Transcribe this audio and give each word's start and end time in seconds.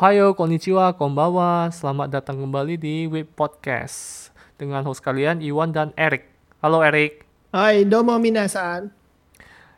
Ohayo, 0.00 0.32
konnichiwa, 0.32 0.96
konbawa. 0.96 1.68
Selamat 1.68 2.08
datang 2.08 2.40
kembali 2.40 2.80
di 2.80 3.04
Web 3.04 3.36
Podcast 3.36 4.32
dengan 4.56 4.80
host 4.88 5.04
kalian 5.04 5.44
Iwan 5.44 5.76
dan 5.76 5.92
Erik. 5.92 6.24
Halo 6.64 6.80
Erik. 6.80 7.28
Hai, 7.52 7.84
domo 7.84 8.16
minasan. 8.16 8.88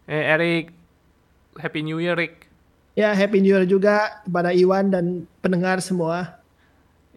Eh 0.06 0.22
Erik, 0.22 0.70
Happy 1.58 1.82
New 1.82 1.98
Year 1.98 2.14
Erik. 2.14 2.46
Ya, 2.94 3.10
Happy 3.18 3.42
New 3.42 3.50
Year 3.50 3.66
juga 3.66 4.22
kepada 4.22 4.54
Iwan 4.54 4.94
dan 4.94 5.26
pendengar 5.42 5.82
semua. 5.82 6.38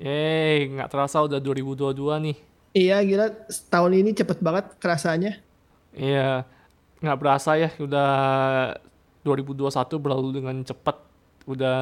Eh, 0.01 0.65
nggak 0.73 0.89
terasa 0.89 1.21
udah 1.21 1.37
2022 1.37 2.17
nih. 2.25 2.37
Iya, 2.73 3.05
gila 3.05 3.29
tahun 3.69 4.01
ini 4.01 4.17
cepet 4.17 4.41
banget 4.41 4.65
kerasanya. 4.81 5.37
Iya, 5.93 6.41
nggak 7.05 7.19
berasa 7.21 7.53
ya 7.53 7.69
udah 7.77 8.09
2021 9.21 9.93
berlalu 10.01 10.41
dengan 10.41 10.57
cepat 10.65 11.04
udah 11.45 11.79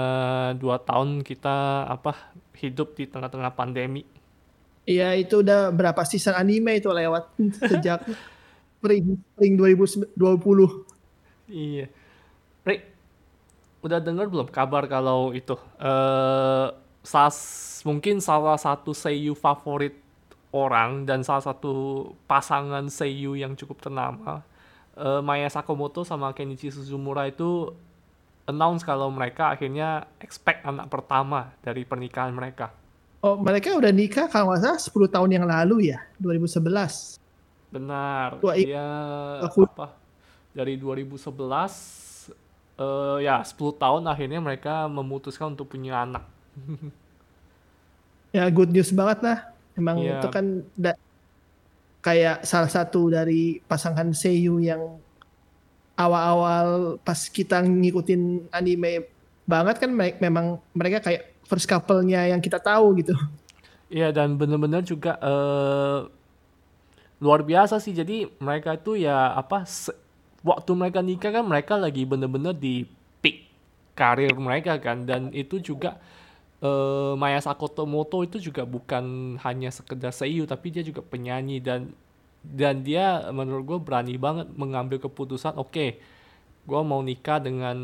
dua 0.59 0.79
tahun 0.79 1.23
kita 1.23 1.87
apa 1.87 2.35
hidup 2.59 2.99
di 2.99 3.07
tengah-tengah 3.07 3.55
pandemi. 3.55 4.03
Iya 4.83 5.15
itu 5.15 5.39
udah 5.39 5.71
berapa 5.71 6.03
season 6.03 6.35
anime 6.35 6.83
itu 6.83 6.91
lewat 6.91 7.31
sejak 7.71 8.03
spring 8.79 9.15
spring 9.35 9.53
2020. 9.55 10.19
Iya. 11.47 11.87
Rick, 12.63 12.81
udah 13.83 13.99
dengar 14.03 14.27
belum 14.27 14.47
kabar 14.51 14.87
kalau 14.91 15.31
itu 15.31 15.55
eh 15.79 16.67
sas 17.03 17.37
mungkin 17.83 18.23
salah 18.23 18.55
satu 18.55 18.95
seiyu 18.95 19.35
favorit 19.35 19.99
orang 20.55 21.03
dan 21.03 21.19
salah 21.19 21.43
satu 21.43 22.07
pasangan 22.23 22.87
seiyu 22.87 23.35
yang 23.35 23.59
cukup 23.59 23.83
ternama 23.83 24.39
uh, 24.95 25.19
Maya 25.19 25.51
Sakamoto 25.51 26.07
sama 26.07 26.31
Kenichi 26.31 26.71
Suzumura 26.71 27.27
itu 27.27 27.75
announce 28.45 28.83
kalau 28.83 29.07
mereka 29.07 29.49
akhirnya 29.49 30.07
expect 30.19 30.63
anak 30.63 30.87
pertama 30.87 31.55
dari 31.59 31.83
pernikahan 31.83 32.31
mereka. 32.31 32.71
Oh, 33.19 33.39
mereka 33.39 33.71
udah 33.71 33.87
nikah 33.89 34.27
kalau 34.27 34.51
nggak 34.51 34.61
salah 34.61 34.79
10 34.79 35.07
tahun 35.07 35.29
yang 35.31 35.45
lalu 35.47 35.95
ya, 35.95 36.03
2011. 36.19 37.15
Benar. 37.71 38.43
Wah, 38.43 38.53
dia 38.53 38.83
aku- 39.41 39.63
apa? 39.65 39.95
Dari 40.51 40.75
2011 40.75 42.27
eh 42.73 43.17
ya 43.21 43.39
10 43.39 43.71
tahun 43.73 44.03
akhirnya 44.05 44.37
mereka 44.37 44.85
memutuskan 44.85 45.53
untuk 45.53 45.71
punya 45.71 46.03
anak. 46.03 46.27
Ya 48.31 48.49
good 48.49 48.69
news 48.69 48.89
banget 48.89 49.19
lah. 49.21 49.37
Emang 49.73 49.97
Iya. 49.97 50.19
itu 50.19 50.27
kan 50.29 50.45
da- 50.73 50.99
kayak 52.01 52.43
salah 52.43 52.67
satu 52.67 53.07
dari 53.07 53.61
pasangan 53.63 54.11
seiyu 54.11 54.59
yang 54.59 54.99
awal-awal 55.97 56.97
pas 57.05 57.19
kita 57.29 57.61
ngikutin 57.61 58.49
anime 58.49 59.05
banget 59.45 59.75
kan 59.81 59.91
me- 59.91 60.17
memang 60.19 60.57
mereka 60.73 61.03
kayak 61.03 61.29
first 61.45 61.67
couple-nya 61.69 62.31
yang 62.31 62.41
kita 62.41 62.57
tahu 62.57 62.97
gitu. 62.99 63.13
Iya 63.93 64.09
dan 64.15 64.35
bener-bener 64.39 64.81
juga 64.81 65.11
eh 65.21 65.99
luar 67.23 67.41
biasa 67.45 67.79
sih. 67.79 67.93
Jadi 67.95 68.27
mereka 68.41 68.75
itu 68.75 68.99
ya 68.99 69.31
apa 69.33 69.63
waktu 70.43 70.71
mereka 70.75 70.99
nikah 70.99 71.31
kan 71.31 71.45
mereka 71.47 71.73
lagi 71.79 72.03
bener-bener 72.03 72.51
di 72.55 72.83
peak 73.23 73.47
karir 73.95 74.33
mereka 74.35 74.75
kan 74.81 75.05
dan 75.07 75.31
itu 75.31 75.61
juga 75.63 75.99
eh 76.63 77.13
Maya 77.19 77.39
Sakomoto 77.43 78.23
itu 78.25 78.37
juga 78.41 78.63
bukan 78.67 79.37
hanya 79.45 79.69
sekedar 79.71 80.11
seiyu 80.15 80.43
tapi 80.49 80.73
dia 80.73 80.83
juga 80.83 81.01
penyanyi 81.03 81.59
dan 81.63 81.91
dan 82.43 82.83
dia 82.83 83.31
menurut 83.31 83.63
gue 83.65 83.79
berani 83.81 84.15
banget 84.19 84.47
mengambil 84.55 84.97
keputusan 85.01 85.55
oke 85.57 85.85
gue 86.67 86.81
mau 86.85 87.01
nikah 87.03 87.39
dengan 87.43 87.77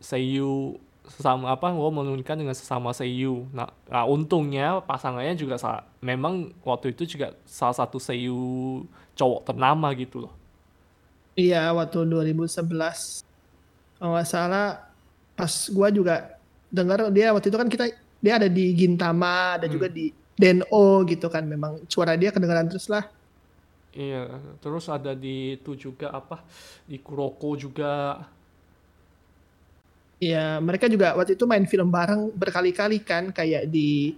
seiyu 0.00 0.78
sesama 1.04 1.50
apa 1.54 1.66
gue 1.74 1.90
mau 1.90 2.04
nikah 2.06 2.36
dengan 2.38 2.54
sesama 2.56 2.90
seiyu 2.94 3.48
nah, 3.56 3.68
nah, 3.90 4.04
untungnya 4.06 4.80
pasangannya 4.84 5.34
juga 5.36 5.56
sa- 5.58 5.84
memang 6.00 6.54
waktu 6.64 6.94
itu 6.94 7.02
juga 7.18 7.34
salah 7.44 7.76
satu 7.76 7.98
seiyu 8.00 8.36
cowok 9.18 9.40
ternama 9.52 9.88
gitu 9.96 10.16
loh 10.28 10.32
Iya, 11.40 11.56
waktu 11.78 11.96
2011. 12.10 12.98
Kalau 13.98 14.10
nggak 14.14 14.28
salah, 14.34 14.62
pas 15.38 15.52
gua 15.76 15.88
juga 15.98 16.12
dengar 16.76 16.98
dia 17.16 17.26
waktu 17.34 17.48
itu 17.50 17.58
kan 17.62 17.70
kita 17.74 17.84
dia 18.24 18.32
ada 18.38 18.48
di 18.56 18.62
Gintama, 18.78 19.26
ada 19.56 19.66
juga 19.74 19.86
di 19.96 20.00
Deno 20.40 20.66
gitu 21.10 21.26
kan. 21.34 21.44
Memang 21.52 21.72
suara 21.92 22.12
dia 22.20 22.30
kedengaran 22.34 22.66
terus 22.70 22.86
lah. 22.94 23.04
Iya 23.90 24.18
terus 24.62 24.84
ada 24.86 25.10
di 25.18 25.58
itu 25.58 25.70
juga 25.84 26.06
apa 26.14 26.34
di 26.90 26.96
Kuroko 27.02 27.48
juga. 27.58 27.86
Iya, 30.20 30.60
mereka 30.60 30.84
juga 30.92 31.16
waktu 31.16 31.32
itu 31.36 31.44
main 31.48 31.64
film 31.64 31.88
bareng 31.88 32.28
berkali-kali 32.36 33.00
kan, 33.00 33.32
kayak 33.32 33.72
di 33.72 34.12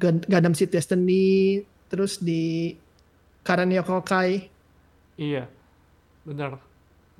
Gun- 0.00 0.26
Gundam 0.26 0.54
Seed 0.58 0.70
Destiny, 0.74 1.60
terus 1.90 2.18
di 2.22 2.74
Karanyo 3.46 3.82
Kokai. 3.88 4.30
iya 5.20 5.40
bener 6.28 6.60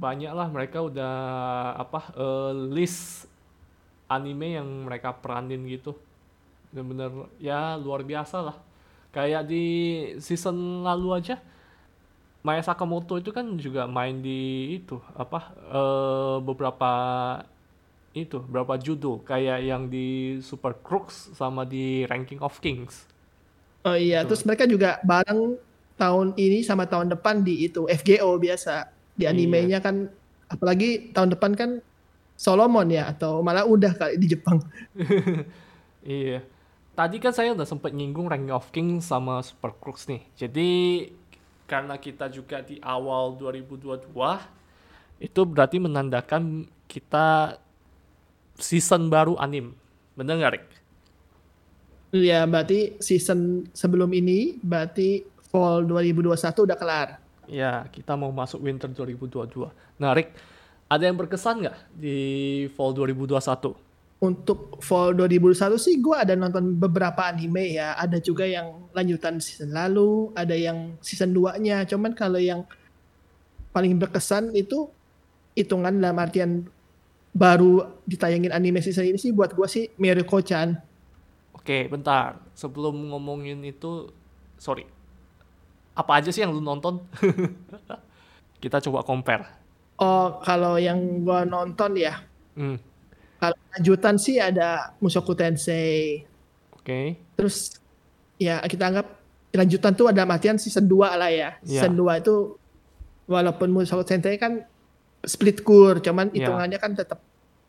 banyak 0.04 0.32
lah 0.38 0.48
mereka 0.56 0.78
udah 0.88 1.12
apa 1.82 2.00
eh, 2.16 2.52
list 2.76 3.28
anime 4.10 4.58
yang 4.58 4.68
mereka 4.88 5.14
peranin 5.22 5.62
gitu. 5.70 5.94
Bener-bener 6.72 7.10
ya 7.42 7.76
luar 7.80 8.02
biasa 8.06 8.38
lah. 8.46 8.56
Kayak 9.14 9.42
di 9.50 9.64
season 10.22 10.84
lalu 10.86 11.08
aja 11.18 11.36
Maya 12.40 12.62
Sakamoto 12.64 13.20
itu 13.20 13.30
kan 13.36 13.46
juga 13.60 13.84
main 13.84 14.16
di 14.24 14.80
itu 14.80 14.96
apa 15.16 15.52
eh, 15.72 16.36
beberapa 16.40 16.90
itu 18.10 18.42
beberapa 18.42 18.74
judul 18.74 19.22
kayak 19.22 19.58
yang 19.62 19.86
di 19.86 20.38
Super 20.42 20.74
Crooks 20.82 21.30
sama 21.36 21.62
di 21.62 22.02
Ranking 22.10 22.42
of 22.42 22.58
Kings 22.58 23.06
Oh 23.80 23.96
iya, 23.96 24.28
terus 24.28 24.44
mereka 24.44 24.68
juga 24.68 25.00
bareng 25.00 25.56
tahun 25.96 26.36
ini 26.36 26.60
sama 26.60 26.84
tahun 26.84 27.12
depan 27.16 27.40
di 27.40 27.64
itu 27.64 27.88
FGO 27.88 28.36
biasa. 28.36 28.92
Di 29.16 29.24
animenya 29.24 29.80
kan 29.80 30.08
apalagi 30.52 31.12
tahun 31.16 31.32
depan 31.32 31.52
kan 31.56 31.70
Solomon 32.36 32.88
ya 32.92 33.08
atau 33.12 33.40
malah 33.40 33.64
udah 33.64 33.92
kali 33.96 34.16
di 34.20 34.26
Jepang. 34.36 34.60
Iya. 36.00 36.40
Tadi 36.96 37.20
kan 37.20 37.28
saya 37.36 37.52
udah 37.52 37.68
sempet 37.68 37.92
nyinggung 37.92 38.24
Ranking 38.32 38.56
of 38.56 38.72
Kings 38.72 39.04
sama 39.12 39.44
Super 39.44 39.76
Crooks 39.76 40.08
nih. 40.08 40.24
Jadi 40.32 40.68
karena 41.70 41.94
kita 41.94 42.26
juga 42.26 42.58
di 42.66 42.82
awal 42.82 43.38
2022 43.38 44.10
itu 45.22 45.40
berarti 45.46 45.78
menandakan 45.78 46.66
kita 46.90 47.54
season 48.58 49.06
baru 49.06 49.38
anim. 49.38 49.70
Bener 50.18 50.34
nggak, 50.42 50.52
Rick? 50.58 50.66
Iya, 52.10 52.42
berarti 52.50 52.98
season 52.98 53.70
sebelum 53.70 54.10
ini 54.10 54.58
berarti 54.58 55.22
fall 55.46 55.86
2021 55.86 56.66
udah 56.66 56.74
kelar. 56.74 57.08
Ya, 57.46 57.86
kita 57.94 58.18
mau 58.18 58.34
masuk 58.34 58.66
winter 58.66 58.90
2022. 58.90 59.70
Nah, 60.02 60.10
Rick, 60.10 60.34
ada 60.90 61.06
yang 61.06 61.14
berkesan 61.14 61.62
nggak 61.62 61.78
di 61.94 62.18
fall 62.74 62.90
2021? 62.90 63.89
Untuk 64.20 64.84
fall 64.84 65.16
2021 65.16 65.80
sih 65.80 65.96
gue 65.96 66.12
ada 66.12 66.36
nonton 66.36 66.76
beberapa 66.76 67.24
anime 67.24 67.80
ya. 67.80 67.96
Ada 67.96 68.20
juga 68.20 68.44
yang 68.44 68.92
lanjutan 68.92 69.40
season 69.40 69.72
lalu, 69.72 70.28
ada 70.36 70.52
yang 70.52 71.00
season 71.00 71.32
2-nya. 71.32 71.88
Cuman 71.88 72.12
kalau 72.12 72.36
yang 72.36 72.68
paling 73.72 73.96
berkesan 73.96 74.52
itu 74.52 74.92
hitungan 75.56 75.96
dalam 75.96 76.20
artian 76.20 76.68
baru 77.32 77.96
ditayangin 78.04 78.52
anime 78.52 78.84
season 78.84 79.08
ini 79.08 79.16
sih 79.16 79.32
buat 79.32 79.56
gue 79.56 79.64
sih 79.64 79.88
Miruko-chan. 79.96 80.76
Oke, 81.56 81.88
bentar. 81.88 82.44
Sebelum 82.52 82.92
ngomongin 83.16 83.64
itu, 83.64 84.12
sorry. 84.60 84.84
Apa 85.96 86.20
aja 86.20 86.28
sih 86.28 86.44
yang 86.44 86.52
lu 86.52 86.60
nonton? 86.60 87.00
kita 88.62 88.84
coba 88.84 89.00
compare. 89.00 89.48
Oh, 89.96 90.40
kalau 90.44 90.76
yang 90.76 91.24
gue 91.24 91.40
nonton 91.48 91.96
ya, 91.96 92.20
Hmm, 92.58 92.76
kalau 93.40 93.56
lanjutan 93.72 94.20
sih 94.20 94.36
ada 94.36 94.92
Mushoku 95.00 95.32
Tensei. 95.32 96.28
oke. 96.76 97.16
Terus 97.34 97.80
ya 98.36 98.60
kita 98.62 98.92
anggap 98.92 99.06
lanjutan 99.50 99.92
tuh 99.92 100.06
ada 100.06 100.22
artian 100.22 100.60
season 100.60 100.84
2 100.84 101.16
lah 101.16 101.30
ya. 101.32 101.56
Iya. 101.64 101.80
Season 101.82 101.96
2 101.96 102.20
itu 102.20 102.60
walaupun 103.24 103.72
Mushoku 103.72 104.04
Tensei 104.04 104.36
kan 104.36 104.60
split 105.24 105.60
core, 105.60 106.00
cuman 106.00 106.28
Iya. 106.30 106.44
hitungannya 106.46 106.78
kan 106.78 106.92
tetap 106.92 107.20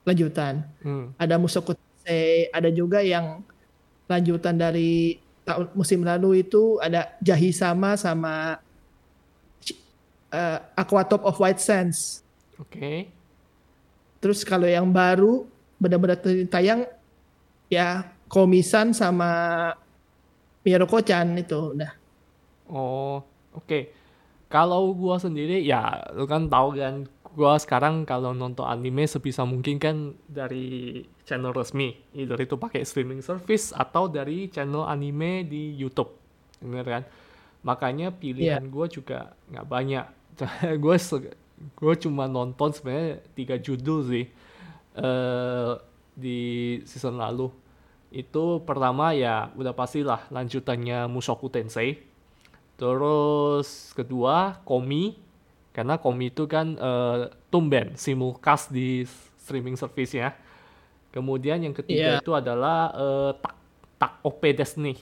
lanjutan. 0.03 0.63
Hmm, 0.83 1.15
Ada 1.15 1.35
Mushoku 1.35 1.71
Tensei, 1.73 2.51
ada 2.51 2.67
juga 2.67 2.99
yang 2.99 3.39
lanjutan 4.07 4.55
dari 4.55 5.19
tahun 5.41 5.71
musim 5.73 6.03
lalu 6.03 6.43
itu 6.43 6.77
ada 6.79 7.15
Jahi 7.19 7.49
sama 7.51 7.95
sama 7.95 8.59
uh, 10.31 10.57
Aqua 10.75 11.03
Top 11.03 11.23
of 11.23 11.37
White 11.39 11.59
Sands. 11.61 12.21
oke. 12.59 13.07
Terus 14.21 14.45
kalau 14.45 14.69
yang 14.69 14.85
baru 14.85 15.49
benar-benar 15.81 16.21
tayang 16.45 16.85
ya 17.73 18.13
Komisan 18.29 18.93
sama 18.93 19.31
Miruko-chan 20.61 21.25
itu 21.41 21.73
udah. 21.73 21.91
Oh, 22.69 23.25
oke. 23.57 23.89
Kalau 24.45 24.93
gua 24.93 25.17
sendiri 25.17 25.65
ya 25.65 26.05
lu 26.13 26.29
kan 26.29 26.45
tahu 26.45 26.77
kan 26.77 27.09
gua 27.33 27.57
sekarang 27.57 28.05
kalau 28.05 28.31
nonton 28.35 28.67
anime 28.69 29.09
sebisa 29.09 29.41
mungkin 29.41 29.81
kan 29.81 30.13
dari 30.29 31.01
channel 31.25 31.49
resmi, 31.49 31.97
either 32.13 32.37
itu 32.37 32.61
pakai 32.61 32.85
streaming 32.85 33.25
service 33.25 33.73
atau 33.73 34.05
dari 34.05 34.53
channel 34.53 34.85
anime 34.85 35.49
di 35.49 35.73
YouTube, 35.73 36.13
bener 36.61 36.85
kan? 36.85 37.03
Makanya 37.65 38.13
pilihan 38.13 38.61
gue 38.69 38.85
juga 38.91 39.33
nggak 39.49 39.65
banyak. 39.65 40.05
gue 40.83 40.95
gue 41.77 41.93
cuma 42.01 42.25
nonton 42.29 42.69
sebenarnya 42.69 43.21
tiga 43.33 43.55
judul 43.57 44.05
sih 44.05 44.25
uh, 44.97 45.79
di 46.15 46.79
season 46.83 47.19
lalu. 47.19 47.51
Itu 48.11 48.59
pertama 48.67 49.15
ya 49.15 49.49
udah 49.55 49.71
pastilah 49.71 50.27
lanjutannya 50.27 51.07
Mushoku 51.07 51.47
Tensei. 51.47 52.03
Terus 52.75 53.93
kedua 53.95 54.59
Komi 54.67 55.15
karena 55.71 55.95
Komi 55.95 56.33
itu 56.33 56.43
kan 56.49 56.75
uh, 56.75 57.31
tumben 57.47 57.95
simulcast 57.95 58.73
di 58.73 59.07
streaming 59.39 59.79
service 59.79 60.11
ya. 60.11 60.35
Kemudian 61.11 61.59
yang 61.63 61.75
ketiga 61.75 62.19
yeah. 62.19 62.21
itu 62.23 62.31
adalah 62.35 62.91
uh, 62.95 63.31
tak 63.35 63.55
tak 63.95 64.11
OP 64.25 64.41
Destiny. 64.55 64.99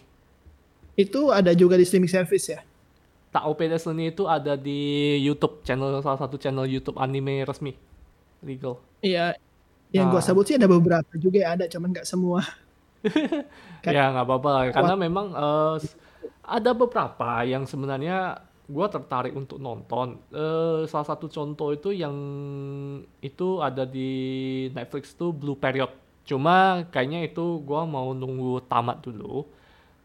Itu 0.99 1.31
ada 1.31 1.55
juga 1.55 1.79
di 1.79 1.85
streaming 1.87 2.11
service 2.11 2.45
ya? 2.51 2.59
Tak 3.29 3.45
OP 3.45 3.61
Destiny 3.65 4.11
itu 4.11 4.25
ada 4.25 4.57
di 4.57 5.15
YouTube 5.21 5.61
channel 5.63 6.01
salah 6.01 6.19
satu 6.19 6.35
channel 6.35 6.65
YouTube 6.65 6.97
anime 6.97 7.45
resmi 7.45 7.73
legal. 8.43 8.81
Iya. 8.99 9.37
Yang 9.89 10.05
nah. 10.05 10.11
gue 10.13 10.21
sebut 10.21 10.45
sih 10.45 10.55
ada 10.57 10.69
beberapa 10.69 11.11
juga 11.17 11.37
ya 11.41 11.57
ada, 11.57 11.65
cuman 11.65 11.89
nggak 11.93 12.07
semua. 12.07 12.45
ya 13.95 14.11
nggak 14.11 14.25
apa-apa 14.27 14.75
karena 14.75 14.95
memang 14.99 15.31
uh, 15.31 15.79
ada 16.43 16.71
beberapa 16.75 17.47
yang 17.47 17.63
sebenarnya 17.63 18.43
gue 18.69 18.87
tertarik 18.93 19.33
untuk 19.33 19.57
nonton. 19.57 20.21
Uh, 20.29 20.85
salah 20.85 21.07
satu 21.09 21.25
contoh 21.25 21.73
itu 21.73 21.89
yang 21.89 22.13
itu 23.23 23.63
ada 23.65 23.81
di 23.81 24.11
Netflix 24.77 25.17
tuh 25.17 25.33
Blue 25.33 25.57
Period. 25.57 25.89
Cuma 26.21 26.85
kayaknya 26.93 27.25
itu 27.25 27.57
gue 27.65 27.81
mau 27.89 28.13
nunggu 28.13 28.61
tamat 28.69 29.01
dulu, 29.01 29.49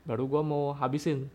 baru 0.08 0.24
gue 0.24 0.42
mau 0.42 0.72
habisin. 0.72 1.28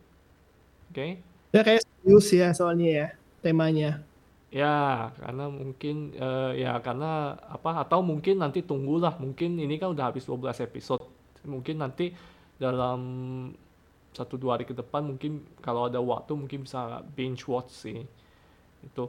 Oke? 0.90 0.98
Okay? 0.98 1.12
Ya 1.54 1.62
kayak 1.62 1.82
serius 1.86 2.28
ya 2.34 2.48
soalnya 2.58 2.90
ya 2.90 3.08
temanya. 3.46 4.09
Ya, 4.50 5.14
karena 5.22 5.46
mungkin 5.46 6.18
uh, 6.18 6.58
ya 6.58 6.82
karena 6.82 7.38
apa 7.38 7.86
atau 7.86 8.02
mungkin 8.02 8.42
nanti 8.42 8.66
tunggulah 8.66 9.14
mungkin 9.22 9.62
ini 9.62 9.78
kan 9.78 9.94
udah 9.94 10.10
habis 10.10 10.26
12 10.26 10.66
episode. 10.66 11.06
Mungkin 11.46 11.78
nanti 11.78 12.12
dalam 12.58 13.00
satu 14.14 14.36
dua 14.36 14.58
hari 14.58 14.66
ke 14.66 14.74
depan 14.74 15.06
mungkin 15.06 15.46
kalau 15.62 15.86
ada 15.88 16.02
waktu 16.02 16.34
mungkin 16.34 16.66
bisa 16.66 17.06
binge 17.14 17.46
watch 17.46 17.72
sih 17.72 18.04
itu 18.82 19.06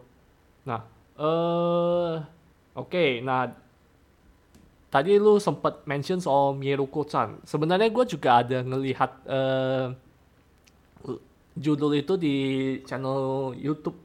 nah 0.62 0.84
eh 1.16 1.24
uh, 1.24 2.14
oke 2.76 3.24
nah 3.24 3.48
tadi 4.92 5.16
lu 5.16 5.40
sempat 5.40 5.86
mention 5.88 6.20
soal 6.20 6.52
Mieruko-chan 6.58 7.40
sebenarnya 7.46 7.88
gue 7.88 8.04
juga 8.06 8.44
ada 8.44 8.58
ngelihat 8.60 9.12
uh, 9.30 9.86
judul 11.56 11.92
itu 11.96 12.14
di 12.18 12.36
channel 12.84 13.54
YouTube 13.56 13.96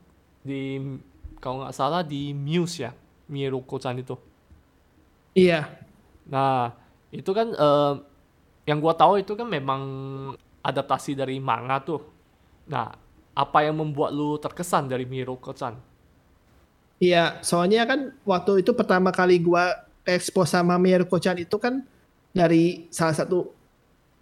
di 0.45 0.77
kalau 1.45 1.61
nggak 1.61 1.77
salah 1.77 2.01
di 2.01 2.33
Muse 2.33 2.89
ya 2.89 2.91
Mieruko-chan 3.29 4.01
itu 4.01 4.17
iya 5.37 5.69
nah 6.25 6.73
itu 7.13 7.29
kan 7.29 7.53
uh, 7.53 8.01
yang 8.65 8.81
gue 8.81 8.93
tahu 8.97 9.21
itu 9.21 9.37
kan 9.37 9.45
memang 9.45 9.81
adaptasi 10.65 11.13
dari 11.13 11.37
manga 11.37 11.77
tuh. 11.85 12.01
Nah, 12.65 12.89
apa 13.37 13.59
yang 13.61 13.77
membuat 13.77 14.09
lu 14.09 14.41
terkesan 14.41 14.89
dari 14.89 15.05
Miruko-chan? 15.05 15.77
Iya, 16.97 17.37
soalnya 17.45 17.85
kan 17.85 18.17
waktu 18.25 18.65
itu 18.65 18.73
pertama 18.73 19.13
kali 19.13 19.37
gua 19.37 19.85
expose 20.01 20.57
sama 20.57 20.81
Miruko-chan 20.81 21.37
itu 21.37 21.61
kan 21.61 21.85
dari 22.33 22.89
salah 22.89 23.13
satu 23.13 23.53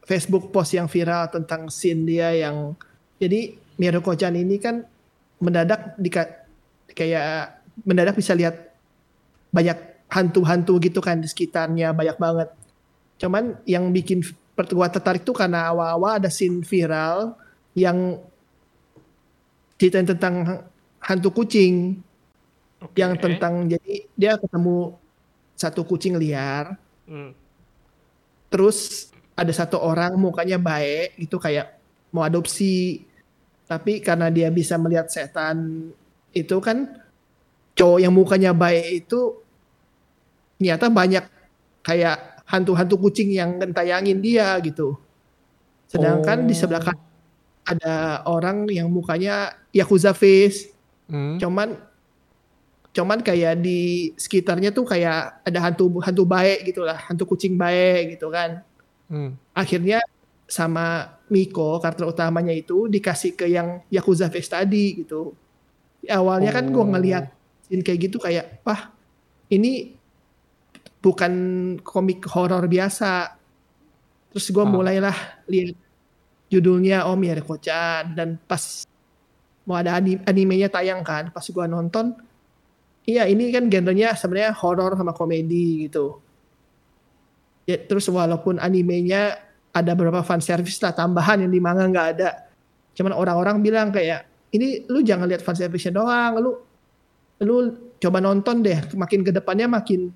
Facebook 0.04 0.52
post 0.52 0.76
yang 0.76 0.92
viral 0.92 1.32
tentang 1.32 1.72
scene 1.72 2.04
dia 2.04 2.36
yang 2.36 2.76
jadi 3.24 3.56
Miruko-chan 3.80 4.36
ini 4.36 4.60
kan 4.60 4.84
mendadak 5.40 5.96
di 5.96 6.12
kayak 6.94 7.62
mendadak 7.84 8.16
bisa 8.18 8.38
lihat 8.38 8.74
banyak 9.50 9.78
hantu-hantu 10.10 10.78
gitu 10.78 11.02
kan 11.02 11.18
di 11.18 11.28
sekitarnya 11.28 11.94
banyak 11.94 12.18
banget. 12.18 12.50
Cuman 13.18 13.58
yang 13.66 13.90
bikin 13.90 14.22
gue 14.54 14.88
tertarik 14.94 15.26
tuh 15.26 15.34
karena 15.34 15.74
awal-awal 15.74 16.22
ada 16.22 16.30
scene 16.30 16.62
viral 16.62 17.34
yang 17.74 18.22
ceritain 19.82 20.06
tentang 20.06 20.70
hantu 21.02 21.30
kucing 21.34 22.00
okay. 22.80 23.02
yang 23.02 23.18
tentang 23.18 23.66
jadi 23.66 23.94
dia 24.14 24.34
ketemu 24.38 24.96
satu 25.58 25.82
kucing 25.84 26.16
liar 26.22 26.78
hmm. 27.10 27.34
terus 28.54 29.10
ada 29.34 29.50
satu 29.50 29.82
orang 29.82 30.14
mukanya 30.16 30.62
baik 30.62 31.18
itu 31.18 31.36
kayak 31.42 31.82
mau 32.14 32.22
adopsi 32.22 33.04
tapi 33.66 34.06
karena 34.06 34.30
dia 34.30 34.54
bisa 34.54 34.78
melihat 34.78 35.10
setan 35.10 35.90
itu 36.34 36.58
kan 36.60 37.00
cowok 37.74 38.00
yang 38.02 38.14
mukanya 38.14 38.52
baik 38.54 39.06
itu 39.06 39.38
ternyata 40.58 40.90
banyak 40.90 41.26
kayak 41.86 42.44
hantu-hantu 42.48 42.96
kucing 43.02 43.34
yang 43.34 43.58
gentayangin 43.58 44.22
dia 44.22 44.58
gitu. 44.62 44.98
Sedangkan 45.90 46.46
oh. 46.46 46.48
di 46.48 46.56
sebelah 46.56 46.82
kan 46.82 46.98
ada 47.64 48.24
orang 48.28 48.68
yang 48.70 48.88
mukanya 48.92 49.58
yakuza 49.76 50.12
face. 50.12 50.72
Hmm. 51.08 51.40
Cuman 51.40 51.76
cuman 52.94 53.20
kayak 53.26 53.60
di 53.60 54.14
sekitarnya 54.16 54.70
tuh 54.70 54.86
kayak 54.86 55.42
ada 55.42 55.60
hantu 55.60 56.00
hantu 56.00 56.24
baik 56.24 56.70
gitu 56.70 56.86
lah, 56.86 56.98
hantu 57.10 57.26
kucing 57.26 57.58
baik 57.58 58.18
gitu 58.18 58.30
kan. 58.30 58.62
Hmm. 59.10 59.36
Akhirnya 59.52 60.00
sama 60.48 61.18
Miko 61.28 61.82
karakter 61.82 62.06
utamanya 62.06 62.54
itu 62.54 62.86
dikasih 62.86 63.34
ke 63.34 63.50
yang 63.50 63.82
yakuza 63.90 64.30
face 64.30 64.52
tadi 64.52 65.02
gitu. 65.02 65.34
Awalnya 66.10 66.52
oh. 66.52 66.56
kan 66.56 66.66
gue 66.68 66.86
ngelihat 66.98 67.26
kayak 67.72 68.00
gitu 68.10 68.18
kayak, 68.20 68.62
wah 68.68 68.92
ini 69.50 69.96
bukan 71.04 71.34
komik 71.84 72.24
horor 72.32 72.64
biasa. 72.68 73.36
Terus 74.32 74.46
gue 74.50 74.66
ah. 74.66 74.70
mulailah 74.70 75.18
lihat 75.52 75.76
judulnya 76.48 77.10
Om 77.10 77.22
ya 77.26 77.34
Kochan 77.42 78.14
dan 78.14 78.38
pas 78.46 78.86
mau 79.64 79.80
ada 79.80 79.96
animenya 80.00 80.68
tayang 80.68 81.02
kan, 81.08 81.32
pas 81.32 81.44
gue 81.44 81.66
nonton, 81.72 82.12
iya 83.08 83.24
ini 83.32 83.48
kan 83.48 83.72
genrenya 83.72 84.12
sebenarnya 84.12 84.52
horor 84.60 85.00
sama 85.00 85.16
komedi 85.16 85.88
gitu. 85.88 86.20
Ya, 87.64 87.80
terus 87.80 88.12
walaupun 88.12 88.60
animenya 88.60 89.40
ada 89.72 89.96
beberapa 89.96 90.20
fan 90.20 90.44
service 90.44 90.84
lah 90.84 90.92
tambahan 90.92 91.48
yang 91.48 91.52
di 91.52 91.64
manga 91.64 91.88
nggak 91.88 92.08
ada. 92.20 92.30
Cuman 92.92 93.16
orang-orang 93.16 93.64
bilang 93.64 93.88
kayak 93.90 94.28
ini 94.54 94.86
lu 94.86 95.02
jangan 95.02 95.26
lihat 95.26 95.42
fan 95.42 95.58
service-nya 95.58 95.98
doang, 95.98 96.34
lu 96.38 96.52
lu 97.42 97.56
coba 97.98 98.22
nonton 98.22 98.62
deh, 98.62 98.78
makin 98.94 99.26
ke 99.26 99.34
depannya 99.34 99.66
makin 99.66 100.14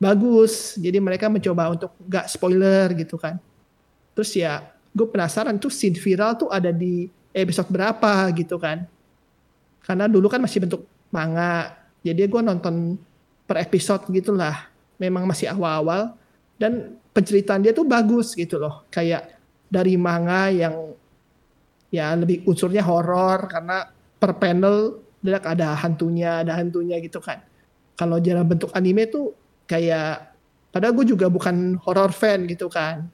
bagus. 0.00 0.78
Jadi 0.80 0.98
mereka 0.98 1.28
mencoba 1.28 1.74
untuk 1.74 1.92
gak 2.08 2.32
spoiler 2.32 2.96
gitu 2.96 3.20
kan. 3.20 3.36
Terus 4.16 4.32
ya 4.34 4.64
gue 4.94 5.06
penasaran 5.06 5.60
tuh 5.60 5.70
scene 5.70 5.98
viral 5.98 6.34
tuh 6.34 6.48
ada 6.48 6.72
di 6.72 7.06
episode 7.36 7.68
berapa 7.68 8.32
gitu 8.32 8.56
kan. 8.56 8.88
Karena 9.84 10.08
dulu 10.08 10.26
kan 10.32 10.40
masih 10.40 10.64
bentuk 10.64 10.88
manga. 11.12 11.76
Jadi 12.02 12.24
gue 12.24 12.42
nonton 12.42 12.96
per 13.44 13.60
episode 13.62 14.08
gitulah. 14.10 14.70
Memang 14.98 15.28
masih 15.28 15.52
awal-awal. 15.52 16.16
Dan 16.58 16.98
penceritaan 17.14 17.62
dia 17.62 17.70
tuh 17.70 17.86
bagus 17.86 18.34
gitu 18.34 18.58
loh. 18.58 18.82
Kayak 18.90 19.38
dari 19.70 19.94
manga 19.94 20.50
yang 20.50 20.94
ya 21.88 22.12
lebih 22.16 22.44
unsurnya 22.44 22.84
horor 22.84 23.48
karena 23.48 23.88
per 24.18 24.36
panel 24.36 25.00
ada 25.24 25.74
hantunya, 25.74 26.46
ada 26.46 26.56
hantunya 26.56 26.96
gitu 27.02 27.18
kan. 27.18 27.42
Kalau 27.98 28.22
jalan 28.22 28.46
bentuk 28.46 28.70
anime 28.72 29.10
tuh 29.10 29.34
kayak 29.66 30.30
padahal 30.70 30.94
gue 30.94 31.06
juga 31.10 31.26
bukan 31.26 31.76
horror 31.82 32.14
fan 32.14 32.46
gitu 32.46 32.70
kan. 32.70 33.10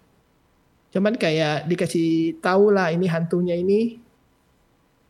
Cuman 0.93 1.17
kayak 1.17 1.67
dikasih 1.67 2.39
tahu 2.39 2.71
lah 2.71 2.93
ini 2.93 3.09
hantunya 3.09 3.57
ini. 3.57 3.99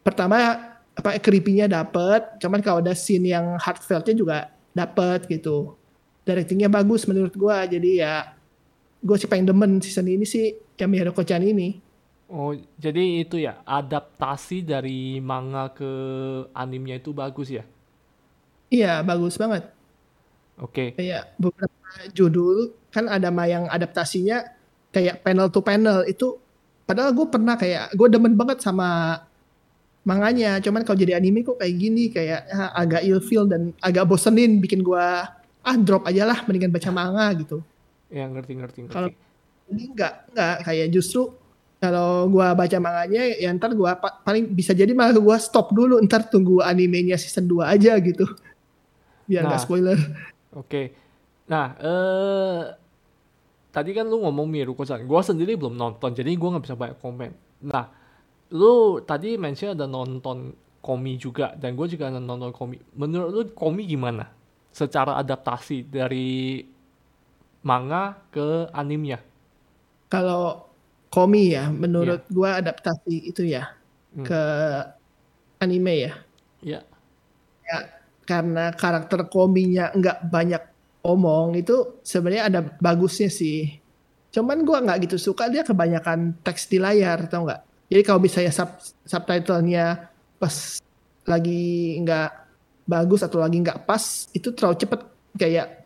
Pertama 0.01 0.55
apa 0.95 1.19
creepy-nya 1.19 1.67
dapet. 1.67 2.39
Cuman 2.39 2.63
kalau 2.63 2.81
ada 2.81 2.95
scene 2.95 3.35
yang 3.35 3.59
heartfeltnya 3.59 4.15
juga 4.15 4.39
dapet 4.73 5.27
gitu. 5.27 5.75
Directingnya 6.25 6.73
bagus 6.73 7.05
menurut 7.05 7.35
gue 7.37 7.57
jadi 7.77 7.91
ya 8.01 8.15
gue 9.05 9.17
sih 9.21 9.29
pengen 9.29 9.53
demen 9.53 9.77
season 9.85 10.09
ini 10.09 10.25
sih 10.25 10.57
yang 10.81 11.13
Kochan 11.13 11.45
ini 11.45 11.84
Oh, 12.29 12.57
jadi 12.81 13.23
itu 13.23 13.37
ya 13.37 13.61
adaptasi 13.69 14.65
dari 14.65 15.21
manga 15.21 15.69
ke 15.71 15.91
animnya 16.57 16.97
itu 16.97 17.13
bagus 17.13 17.53
ya? 17.53 17.65
Iya, 18.73 19.05
bagus 19.05 19.37
banget. 19.37 19.69
Oke. 20.59 20.95
Okay. 20.95 21.05
Kayak 21.05 21.37
beberapa 21.37 21.89
judul 22.17 22.73
kan 22.91 23.07
ada 23.11 23.29
yang 23.45 23.69
adaptasinya 23.69 24.47
kayak 24.95 25.21
panel 25.27 25.51
to 25.51 25.61
panel 25.61 26.07
itu 26.07 26.39
padahal 26.87 27.11
gue 27.11 27.27
pernah 27.27 27.59
kayak 27.59 27.93
gue 27.99 28.09
demen 28.09 28.39
banget 28.39 28.63
sama 28.63 29.19
manganya 30.07 30.63
cuman 30.63 30.87
kalau 30.87 31.01
jadi 31.01 31.19
anime 31.19 31.43
kok 31.43 31.59
kayak 31.59 31.75
gini 31.75 32.13
kayak 32.13 32.47
ya, 32.47 32.71
agak 32.77 33.03
ilfeel 33.03 33.49
dan 33.51 33.75
agak 33.83 34.07
bosenin 34.07 34.63
bikin 34.63 34.85
gue 34.85 35.07
ah 35.65 35.77
drop 35.81 36.07
aja 36.07 36.29
lah 36.29 36.45
mendingan 36.47 36.71
baca 36.71 36.93
manga 36.93 37.27
gitu 37.35 37.65
Ya 38.15 38.31
ngerti 38.31 38.53
ngerti 38.55 38.79
ngerti. 38.87 38.95
Kalau 38.95 39.11
ini 39.75 39.83
enggak 39.91 40.31
enggak 40.31 40.57
kayak 40.63 40.87
justru 40.95 41.35
kalau 41.85 42.27
gua 42.27 42.57
baca 42.57 42.79
manganya 42.81 43.29
ya 43.37 43.53
ntar 43.53 43.77
gua 43.77 43.93
pa- 43.95 44.17
paling 44.21 44.49
bisa 44.51 44.73
jadi 44.73 44.91
malah 44.91 45.13
gua 45.17 45.37
stop 45.37 45.69
dulu 45.71 46.01
ntar 46.01 46.25
tunggu 46.27 46.65
animenya 46.65 47.15
season 47.15 47.45
2 47.45 47.61
aja 47.69 47.93
gitu. 48.01 48.25
Biar 49.29 49.45
nggak 49.45 49.61
Nah. 49.61 49.65
spoiler. 49.65 49.99
Oke. 50.57 50.97
Nah, 51.45 51.67
eh 51.77 52.61
tadi 53.69 53.91
kan 53.93 54.07
lu 54.07 54.23
ngomong 54.23 54.47
Miruko-san. 54.47 55.05
Gua 55.05 55.21
sendiri 55.21 55.55
belum 55.55 55.75
nonton, 55.75 56.11
jadi 56.11 56.33
gua 56.35 56.57
nggak 56.57 56.65
bisa 56.65 56.77
banyak 56.77 56.99
komen. 56.99 57.31
Nah, 57.65 57.85
lu 58.51 59.01
tadi 59.01 59.37
mention 59.37 59.73
ada 59.73 59.85
nonton 59.85 60.53
Komi 60.79 61.17
juga, 61.17 61.57
dan 61.57 61.73
gue 61.73 61.89
juga 61.89 62.13
ada 62.13 62.21
nonton 62.21 62.53
Komi. 62.53 62.77
Menurut 62.93 63.31
lu 63.33 63.43
Komi 63.57 63.89
gimana? 63.89 64.29
Secara 64.69 65.17
adaptasi 65.17 65.89
dari 65.89 66.61
manga 67.65 68.21
ke 68.29 68.69
animenya? 68.69 69.17
Kalau 70.07 70.69
Komi 71.15 71.55
ya 71.55 71.71
menurut 71.71 72.27
gua 72.35 72.59
adaptasi 72.59 73.31
itu 73.31 73.47
ya 73.47 73.71
Hmm. 74.15 74.23
ke 74.23 74.43
anime 75.59 75.95
ya. 76.07 76.13
Ya, 76.63 76.81
Ya 77.67 77.79
karena 78.25 78.71
karakter 78.73 79.27
Kominya 79.27 79.91
nggak 79.91 80.19
banyak 80.31 80.63
omong 81.05 81.59
itu 81.59 82.01
sebenarnya 82.07 82.45
ada 82.47 82.61
bagusnya 82.79 83.29
sih. 83.29 83.83
Cuman 84.31 84.63
gua 84.63 84.83
nggak 84.87 85.11
gitu 85.11 85.17
suka 85.19 85.51
dia 85.51 85.67
kebanyakan 85.67 86.39
teks 86.47 86.71
di 86.71 86.79
layar 86.79 87.27
tau 87.27 87.43
nggak? 87.43 87.91
Jadi 87.91 88.03
kalau 88.07 88.21
misalnya 88.23 88.53
sub 88.55 88.71
subtitlenya 89.03 90.11
pas 90.39 90.79
lagi 91.27 91.99
nggak 92.01 92.31
bagus 92.87 93.25
atau 93.27 93.41
lagi 93.41 93.59
nggak 93.61 93.83
pas 93.89 94.29
itu 94.31 94.53
terlalu 94.55 94.77
cepet 94.79 95.01
kayak 95.41 95.84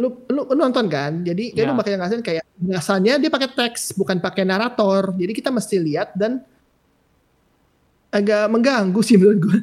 lu 0.00 0.08
lu, 0.32 0.42
lu 0.48 0.56
nonton 0.56 0.86
kan? 0.88 1.20
Jadi 1.24 1.52
kayak 1.52 1.66
lu 1.68 1.74
bakal 1.76 1.92
ngerasain 1.96 2.24
kayak 2.24 2.44
biasanya 2.56 3.12
dia 3.20 3.30
pakai 3.32 3.50
teks 3.52 3.92
bukan 3.96 4.18
pakai 4.22 4.44
narator. 4.48 5.12
Jadi 5.16 5.32
kita 5.36 5.50
mesti 5.52 5.76
lihat 5.80 6.16
dan 6.16 6.40
agak 8.12 8.44
mengganggu 8.52 9.00
sih 9.00 9.16
menurut 9.16 9.40
gue 9.40 9.58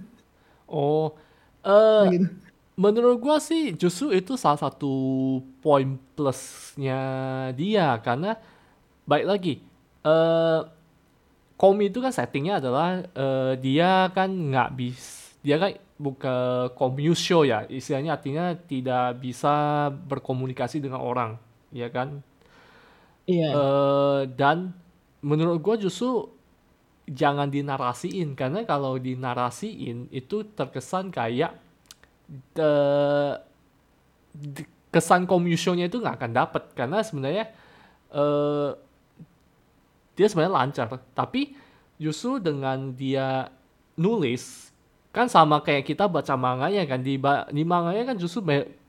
Oh, 0.70 1.18
eh 1.66 2.04
gitu. 2.14 2.28
menurut 2.78 3.18
gua 3.20 3.42
sih 3.42 3.74
justru 3.74 4.14
itu 4.14 4.38
salah 4.38 4.62
satu 4.62 4.94
poin 5.64 5.98
plusnya 6.16 7.00
dia. 7.58 7.98
Karena 8.06 8.38
baik 9.10 9.26
lagi 9.28 9.54
eh 10.06 10.62
Komi 11.60 11.92
itu 11.92 12.00
kan 12.00 12.14
settingnya 12.16 12.64
adalah 12.64 13.04
eh, 13.04 13.54
dia 13.60 14.08
kan 14.16 14.30
nggak 14.32 14.70
bis 14.80 15.36
dia 15.44 15.60
kan 15.60 15.76
bukan 16.00 16.72
komusho 16.80 17.44
ya. 17.44 17.68
Istilahnya 17.70 18.18
artinya 18.18 18.46
tidak 18.56 19.20
bisa 19.22 19.90
berkomunikasi 20.12 20.80
dengan 20.80 21.04
orang 21.04 21.32
ya 21.76 21.88
kan? 21.92 22.24
Iya. 23.28 23.50
Eh, 23.54 24.22
dan 24.38 24.74
menurut 25.22 25.60
gua 25.62 25.76
justru 25.78 26.30
jangan 27.10 27.50
dinarasiin 27.50 28.38
karena 28.38 28.64
kalau 28.68 28.96
dinarasiin 29.02 30.10
itu 30.14 30.38
terkesan 30.58 31.10
kayak 31.10 31.58
eh, 32.58 33.34
di- 34.34 34.70
kesan 34.90 35.30
komusionya 35.30 35.86
itu 35.90 36.02
nggak 36.02 36.18
akan 36.22 36.32
dapet. 36.34 36.64
Karena 36.78 36.98
sebenarnya 37.06 37.46
eh, 38.14 38.70
dia 40.18 40.28
sebenarnya 40.28 40.56
lancar 40.56 40.88
tapi 41.16 41.56
justru 42.00 42.40
dengan 42.44 42.92
dia 42.92 43.48
nulis 43.96 44.69
kan 45.20 45.28
sama 45.28 45.60
kayak 45.60 45.84
kita 45.84 46.08
baca 46.08 46.40
manganya 46.40 46.88
kan. 46.88 47.04
Di 47.04 47.20
di 47.52 47.64
manganya 47.68 48.04
kan 48.08 48.16
justru 48.16 48.40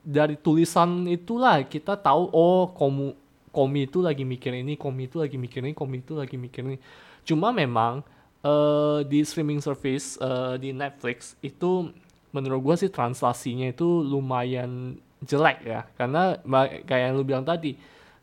dari 0.06 0.38
tulisan 0.38 1.10
itulah 1.10 1.66
kita 1.66 1.98
tahu 1.98 2.30
oh 2.30 2.70
komu 2.70 3.18
komi 3.50 3.90
itu 3.90 3.98
lagi 3.98 4.22
mikir 4.22 4.54
ini 4.54 4.78
komi 4.78 5.10
itu 5.10 5.18
lagi 5.18 5.34
mikir 5.34 5.66
ini 5.66 5.74
komi 5.74 5.98
itu 5.98 6.14
lagi 6.14 6.38
mikir 6.38 6.62
ini. 6.62 6.78
Cuma 7.26 7.50
memang 7.50 8.06
eh, 8.46 9.02
di 9.10 9.26
streaming 9.26 9.58
service 9.58 10.14
eh, 10.22 10.54
di 10.62 10.70
Netflix 10.70 11.34
itu 11.42 11.90
menurut 12.30 12.62
gua 12.62 12.74
sih 12.78 12.86
translasinya 12.86 13.66
itu 13.74 14.06
lumayan 14.06 14.94
jelek 15.26 15.66
ya. 15.66 15.82
Karena 15.98 16.38
kayak 16.86 17.02
yang 17.10 17.14
lu 17.18 17.26
bilang 17.26 17.42
tadi 17.42 17.74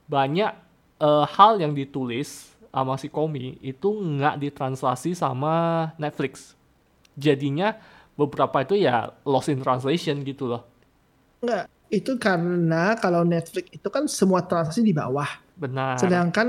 banyak 0.08 0.52
eh, 1.04 1.26
hal 1.36 1.60
yang 1.60 1.76
ditulis 1.76 2.56
sama 2.72 2.94
si 2.96 3.10
Komi 3.10 3.58
itu 3.60 3.90
nggak 3.90 4.38
ditranslasi 4.38 5.18
sama 5.18 5.90
Netflix. 5.98 6.54
Jadinya 7.18 7.74
beberapa 8.20 8.58
itu 8.66 8.76
ya 8.88 8.94
lost 9.32 9.50
in 9.54 9.60
translation 9.66 10.16
gitu 10.30 10.44
loh 10.52 10.62
Enggak, 11.42 11.64
itu 11.94 12.12
karena 12.26 12.76
kalau 13.02 13.22
Netflix 13.32 13.66
itu 13.78 13.88
kan 13.96 14.04
semua 14.10 14.42
transaksi 14.50 14.82
di 14.90 14.94
bawah. 15.00 15.30
benar 15.58 16.00
Sedangkan 16.02 16.48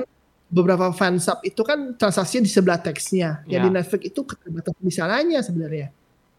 beberapa 0.56 0.86
fansub 1.00 1.38
itu 1.44 1.62
kan 1.70 1.78
transaksinya 2.00 2.44
di 2.48 2.52
sebelah 2.56 2.80
teksnya. 2.86 3.26
Ya 3.52 3.58
Ya. 3.58 3.64
di 3.64 3.68
Netflix 3.74 4.02
itu 4.10 4.20
keterbatasan 4.30 4.84
di 4.88 4.94
sananya 5.00 5.38
sebenarnya. 5.46 5.86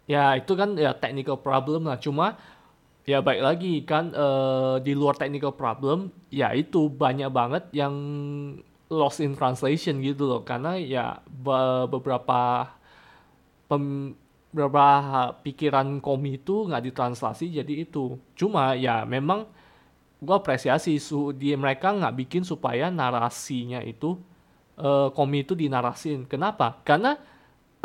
Ya 0.09 0.33
itu 0.39 0.51
kan 0.61 0.69
ya 0.83 0.89
technical 1.01 1.37
problem 1.45 1.79
lah. 1.89 1.97
Cuma 2.05 2.25
ya 3.11 3.17
baik 3.27 3.41
lagi 3.47 3.67
kan 3.89 4.03
eh, 4.13 4.75
di 4.85 4.91
luar 4.99 5.15
technical 5.21 5.53
problem 5.61 5.97
ya 6.39 6.47
itu 6.61 6.77
banyak 7.03 7.29
banget 7.39 7.63
yang 7.79 7.95
lost 8.89 9.19
in 9.25 9.33
translation 9.39 9.95
gitu 10.07 10.23
loh. 10.29 10.41
Karena 10.49 10.69
ya 10.79 11.21
be- 11.29 11.87
beberapa 11.93 12.35
pem, 13.69 14.15
beberapa 14.49 15.33
pikiran 15.45 16.01
komi 16.01 16.41
itu 16.41 16.65
nggak 16.67 16.91
ditranslasi 16.91 17.61
jadi 17.61 17.73
itu. 17.85 18.17
Cuma 18.33 18.73
ya 18.73 19.05
memang 19.05 19.45
gua 20.19 20.41
apresiasi 20.41 20.97
su 20.99 21.31
di 21.31 21.53
mereka 21.55 21.93
nggak 21.95 22.15
bikin 22.25 22.43
supaya 22.43 22.89
narasinya 22.91 23.79
itu 23.85 24.17
eh, 24.77 25.09
komi 25.13 25.45
itu 25.45 25.53
dinarasin. 25.53 26.25
Kenapa? 26.25 26.81
Karena 26.83 27.17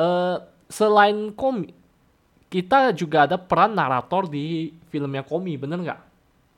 eh, 0.01 0.37
selain 0.69 1.33
komi 1.37 1.85
kita 2.55 2.95
juga 2.95 3.27
ada 3.27 3.35
peran 3.35 3.75
narator 3.75 4.31
di 4.31 4.71
filmnya 4.87 5.27
Komi, 5.27 5.59
bener 5.59 5.83
nggak? 5.83 6.01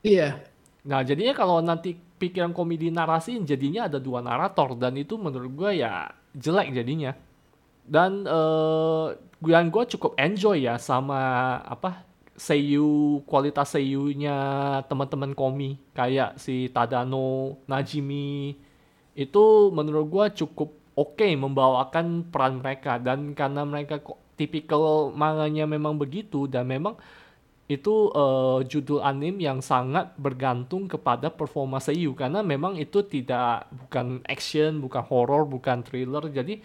Iya. 0.05 0.45
Nah, 0.85 1.01
jadinya 1.01 1.33
kalau 1.33 1.65
nanti 1.65 1.97
pikiran 1.97 2.53
Komi 2.53 2.77
dinarasiin, 2.77 3.49
jadinya 3.49 3.89
ada 3.89 3.97
dua 3.97 4.21
narator, 4.21 4.77
dan 4.77 4.93
itu 5.01 5.17
menurut 5.17 5.49
gue 5.57 5.81
ya 5.81 6.13
jelek 6.37 6.77
jadinya. 6.77 7.17
Dan 7.87 8.27
eh 8.27 9.09
yang 9.47 9.71
gue 9.71 9.85
cukup 9.97 10.17
enjoy 10.19 10.65
ya 10.65 10.81
sama 10.81 11.21
apa 11.63 12.03
seiyu 12.37 13.21
kualitas 13.25 13.73
seiyunya 13.73 14.37
teman-teman 14.91 15.33
Komi. 15.33 15.81
Kayak 15.97 16.37
si 16.37 16.69
Tadano, 16.69 17.61
Najimi. 17.65 18.57
Itu 19.17 19.73
menurut 19.73 20.07
gue 20.13 20.27
cukup 20.45 20.71
oke 20.97 21.29
membawakan 21.37 22.29
peran 22.29 22.61
mereka. 22.61 23.01
Dan 23.01 23.33
karena 23.33 23.65
mereka 23.65 24.01
kok 24.05 24.21
tipikal 24.37 25.13
manganya 25.17 25.65
memang 25.65 25.97
begitu 25.97 26.45
dan 26.45 26.69
memang 26.69 26.97
itu 27.67 28.15
eh, 28.15 28.61
judul 28.69 29.03
anime 29.03 29.43
yang 29.43 29.59
sangat 29.59 30.15
bergantung 30.21 30.87
kepada 30.87 31.33
performa 31.33 31.83
seiyu. 31.83 32.15
Karena 32.15 32.45
memang 32.45 32.79
itu 32.79 33.03
tidak 33.03 33.67
bukan 33.73 34.23
action, 34.29 34.79
bukan 34.79 35.03
horror, 35.03 35.43
bukan 35.49 35.83
thriller. 35.83 36.31
Jadi 36.31 36.63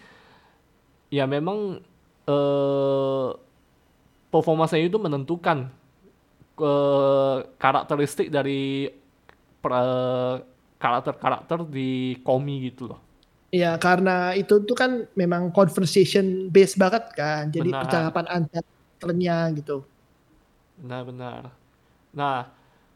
ya 1.11 1.25
memang 1.27 1.81
eh 2.27 3.29
performa 4.31 4.65
seiyu 4.69 4.87
itu 4.91 4.99
menentukan 5.01 5.67
eh, 6.61 7.37
karakteristik 7.59 8.27
dari 8.33 8.89
karakter-karakter 10.81 11.59
di 11.69 12.17
komi 12.25 12.55
gitu 12.71 12.89
loh. 12.91 12.99
Ya 13.61 13.67
karena 13.83 14.11
itu 14.39 14.53
tuh 14.67 14.75
kan 14.81 14.91
memang 15.21 15.43
conversation 15.57 16.25
based 16.53 16.75
banget 16.83 17.03
kan. 17.19 17.43
Jadi 17.55 17.69
Benar. 17.69 17.81
percakapan 17.81 18.25
antar 18.35 18.63
karakternya 18.99 19.33
gitu. 19.59 19.73
Benar-benar. 20.79 21.51
Nah, 22.17 22.37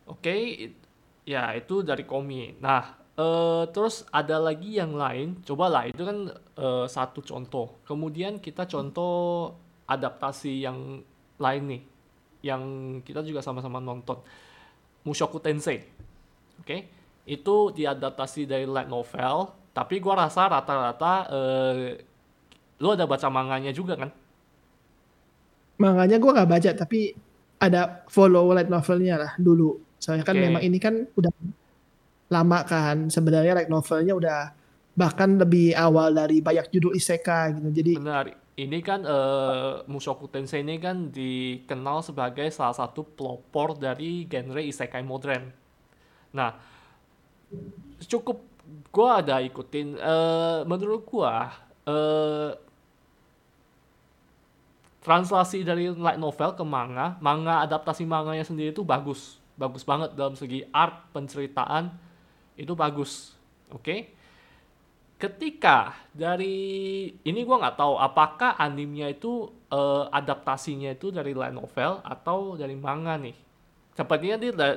oke, 0.10 0.34
it- 0.65 0.81
ya 1.27 1.53
itu 1.60 1.81
dari 1.89 2.03
Komi. 2.10 2.57
Nah, 2.65 2.84
eh, 3.15 3.63
terus 3.72 4.03
ada 4.12 4.38
lagi 4.39 4.77
yang 4.77 4.95
lain. 4.95 5.39
Cobalah, 5.43 5.88
itu 5.88 6.03
kan 6.03 6.17
eh, 6.36 6.86
satu 6.88 7.24
contoh. 7.24 7.79
Kemudian 7.88 8.39
kita 8.39 8.67
contoh 8.67 9.51
adaptasi 9.88 10.65
yang 10.65 11.03
lain 11.39 11.63
nih, 11.67 11.81
yang 12.43 12.63
kita 13.03 13.22
juga 13.24 13.43
sama-sama 13.43 13.79
nonton. 13.79 14.19
Mushoku 15.05 15.38
Tensei. 15.43 15.86
Oke, 16.60 16.88
itu 17.27 17.55
diadaptasi 17.75 18.50
dari 18.50 18.65
light 18.65 18.89
novel. 18.89 19.53
Tapi 19.75 20.00
gua 20.00 20.27
rasa 20.27 20.48
rata-rata 20.48 21.13
eh, 21.29 22.00
lu 22.79 22.88
ada 22.91 23.07
baca 23.07 23.27
manganya 23.31 23.72
juga 23.72 23.95
kan? 23.95 24.12
Makanya 25.75 26.17
gue 26.19 26.31
nggak 26.31 26.50
baca 26.50 26.72
tapi 26.75 27.00
ada 27.60 28.03
follow 28.07 28.51
light 28.51 28.72
novelnya 28.72 29.15
lah 29.19 29.31
dulu. 29.39 29.79
Soalnya 30.00 30.24
kan 30.27 30.36
Oke. 30.36 30.43
memang 30.43 30.63
ini 30.63 30.77
kan 30.79 31.07
udah 31.15 31.31
lama 32.36 32.68
kan. 32.68 33.08
Sebenarnya 33.08 33.56
light 33.56 33.72
novelnya 33.72 34.12
udah 34.12 34.39
bahkan 34.96 35.36
lebih 35.36 35.75
awal 35.75 36.15
dari 36.15 36.39
banyak 36.39 36.72
judul 36.72 36.96
isekai 36.96 37.60
gitu. 37.60 37.70
Jadi 37.72 37.92
Benar, 38.00 38.32
ini 38.56 38.80
kan 38.80 39.04
eh, 39.04 39.84
Mushoku 39.92 40.32
Tensei 40.32 40.63
ini 40.63 40.80
kan 40.80 41.12
dikenal 41.12 42.00
sebagai 42.00 42.48
salah 42.51 42.75
satu 42.75 43.04
pelopor 43.04 43.75
dari 43.75 44.24
genre 44.27 44.63
isekai 44.63 45.04
modern. 45.04 45.51
Nah, 46.32 46.56
cukup 48.08 48.39
gua 48.92 49.20
ada 49.20 49.44
ikutin 49.44 50.00
eh 50.00 50.60
menurut 50.63 51.04
gua 51.04 51.51
eh 51.84 52.51
translasi 55.06 55.62
dari 55.62 55.94
light 55.94 56.18
novel 56.18 56.58
ke 56.58 56.65
manga, 56.65 57.13
manga 57.22 57.62
adaptasi 57.62 58.10
manganya 58.10 58.42
sendiri 58.42 58.74
itu 58.74 58.82
bagus. 58.82 59.38
Bagus 59.54 59.86
banget 59.86 60.18
dalam 60.18 60.34
segi 60.34 60.65
art, 60.74 61.13
penceritaan 61.13 62.05
itu 62.56 62.74
bagus. 62.74 63.36
Oke. 63.72 64.16
Ketika 65.16 65.96
dari 66.12 67.08
ini 67.24 67.40
gua 67.48 67.64
nggak 67.64 67.80
tahu 67.80 67.96
apakah 67.96 68.60
animenya 68.60 69.16
itu 69.16 69.48
eh, 69.72 70.06
adaptasinya 70.12 70.92
itu 70.92 71.08
dari 71.08 71.32
light 71.32 71.56
novel 71.56 72.04
atau 72.04 72.60
dari 72.60 72.76
manga 72.76 73.16
nih. 73.16 73.36
Sepertinya 73.96 74.36
dia 74.36 74.52
dari, 74.52 74.76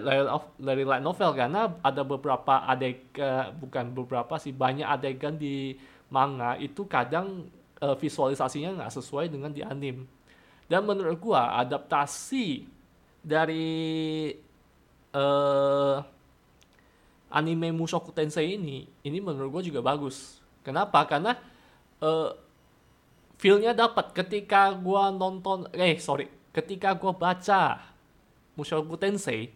dari, 0.63 0.85
light 0.87 1.03
novel 1.03 1.35
karena 1.35 1.67
ada 1.83 2.07
beberapa 2.07 2.63
adegan 2.71 3.51
bukan 3.59 3.91
beberapa 3.91 4.39
sih 4.39 4.55
banyak 4.55 4.87
adegan 4.87 5.35
di 5.35 5.75
manga 6.07 6.55
itu 6.55 6.87
kadang 6.87 7.51
eh, 7.83 7.97
visualisasinya 7.99 8.79
nggak 8.79 8.95
sesuai 8.95 9.27
dengan 9.35 9.51
di 9.51 9.67
anime. 9.67 10.07
Dan 10.71 10.87
menurut 10.87 11.19
gua 11.19 11.59
adaptasi 11.59 12.63
dari 13.27 14.31
eh 15.11 15.68
anime 17.38 17.71
Mushoku 17.71 18.11
Tensei 18.11 18.59
ini 18.59 18.85
ini 19.07 19.18
menurut 19.23 19.49
gua 19.54 19.62
juga 19.62 19.80
bagus. 19.80 20.42
Kenapa? 20.66 21.07
Karena 21.07 21.38
eh 22.02 22.30
feel-nya 23.38 23.73
dapat 23.73 24.11
ketika 24.11 24.75
gua 24.75 25.14
nonton 25.14 25.71
eh 25.75 25.95
sorry, 26.02 26.26
ketika 26.50 26.99
gua 26.99 27.14
baca 27.14 27.95
Mushoku 28.59 28.99
Tensei 28.99 29.54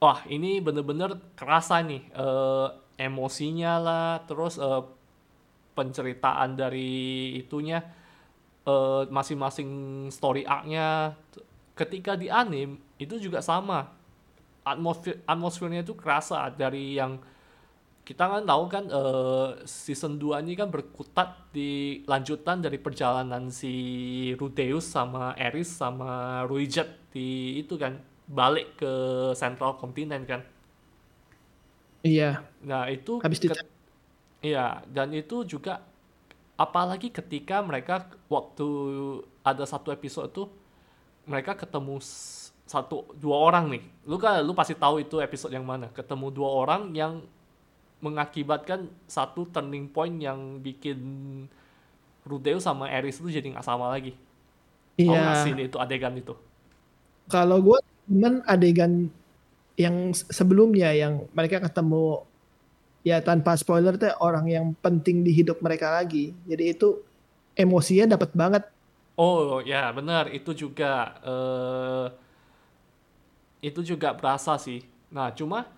wah 0.00 0.24
ini 0.26 0.58
bener-bener 0.58 1.14
kerasa 1.38 1.78
nih 1.84 2.02
eh 2.10 2.68
emosinya 3.00 3.72
lah 3.78 4.10
terus 4.26 4.58
eh 4.58 4.82
penceritaan 5.78 6.58
dari 6.58 7.32
itunya 7.40 7.80
masing-masing 9.10 9.70
story 10.12 10.44
arc-nya 10.44 11.16
ketika 11.74 12.12
di 12.14 12.28
anime 12.28 12.76
itu 13.00 13.16
juga 13.16 13.40
sama 13.40 13.88
atmosfer 14.72 15.14
atmosfernya 15.26 15.80
itu 15.86 15.94
kerasa 15.98 16.48
dari 16.52 16.96
yang 17.00 17.18
kita 18.08 18.24
kan 18.26 18.42
tahu 18.42 18.64
kan 18.66 18.84
eh, 18.90 19.48
season 19.68 20.18
2 20.18 20.42
ini 20.42 20.58
kan 20.58 20.68
berkutat 20.74 21.52
di 21.54 22.02
lanjutan 22.10 22.58
dari 22.58 22.78
perjalanan 22.80 23.50
si 23.54 23.72
Rudeus 24.34 24.86
sama 24.90 25.34
Eris 25.38 25.70
sama 25.78 26.42
Ruijat 26.50 26.88
di 27.14 27.58
itu 27.62 27.74
kan 27.78 28.02
balik 28.26 28.78
ke 28.80 28.92
Central 29.38 29.78
Continent 29.78 30.24
kan. 30.26 30.40
Iya. 32.02 32.40
Nah, 32.64 32.88
itu 32.88 33.20
Habis 33.20 33.40
ket- 33.44 33.60
dicek. 33.60 33.66
Iya, 34.40 34.80
dan 34.88 35.12
itu 35.12 35.44
juga 35.44 35.84
apalagi 36.56 37.12
ketika 37.12 37.60
mereka 37.60 38.08
waktu 38.28 38.66
ada 39.44 39.64
satu 39.68 39.92
episode 39.92 40.32
tuh 40.32 40.48
mereka 41.28 41.52
ketemu 41.56 42.00
satu 42.70 43.10
dua 43.18 43.50
orang 43.50 43.66
nih. 43.74 43.82
Lu 44.06 44.14
kan 44.14 44.46
lu 44.46 44.54
pasti 44.54 44.78
tahu 44.78 45.02
itu 45.02 45.18
episode 45.18 45.50
yang 45.50 45.66
mana. 45.66 45.90
Ketemu 45.90 46.30
dua 46.30 46.46
orang 46.62 46.94
yang 46.94 47.18
mengakibatkan 47.98 48.86
satu 49.10 49.50
turning 49.50 49.90
point 49.90 50.14
yang 50.22 50.62
bikin 50.62 51.02
Rudeus 52.22 52.62
sama 52.62 52.86
Eris 52.86 53.18
itu 53.18 53.26
jadi 53.26 53.50
nggak 53.50 53.66
sama 53.66 53.90
lagi. 53.90 54.14
Iya. 54.94 55.42
scene 55.42 55.66
itu 55.66 55.82
adegan 55.82 56.14
itu? 56.14 56.38
Kalau 57.26 57.58
gue 57.58 57.78
cuman 58.06 58.44
adegan 58.46 59.10
yang 59.74 60.12
sebelumnya 60.12 60.92
yang 60.94 61.26
mereka 61.32 61.58
ketemu 61.58 62.22
ya 63.00 63.18
tanpa 63.24 63.56
spoiler 63.56 63.96
tuh 63.96 64.12
orang 64.20 64.46
yang 64.46 64.66
penting 64.78 65.26
di 65.26 65.34
hidup 65.34 65.58
mereka 65.58 65.90
lagi. 65.90 66.36
Jadi 66.46 66.64
itu 66.70 67.02
emosinya 67.58 68.14
dapat 68.14 68.30
banget. 68.30 68.62
Oh 69.18 69.58
ya 69.64 69.90
benar 69.90 70.30
itu 70.30 70.54
juga 70.54 71.18
eh 71.26 72.29
itu 73.60 73.80
juga 73.84 74.12
berasa 74.16 74.56
sih. 74.56 74.84
Nah 75.12 75.32
cuma 75.36 75.68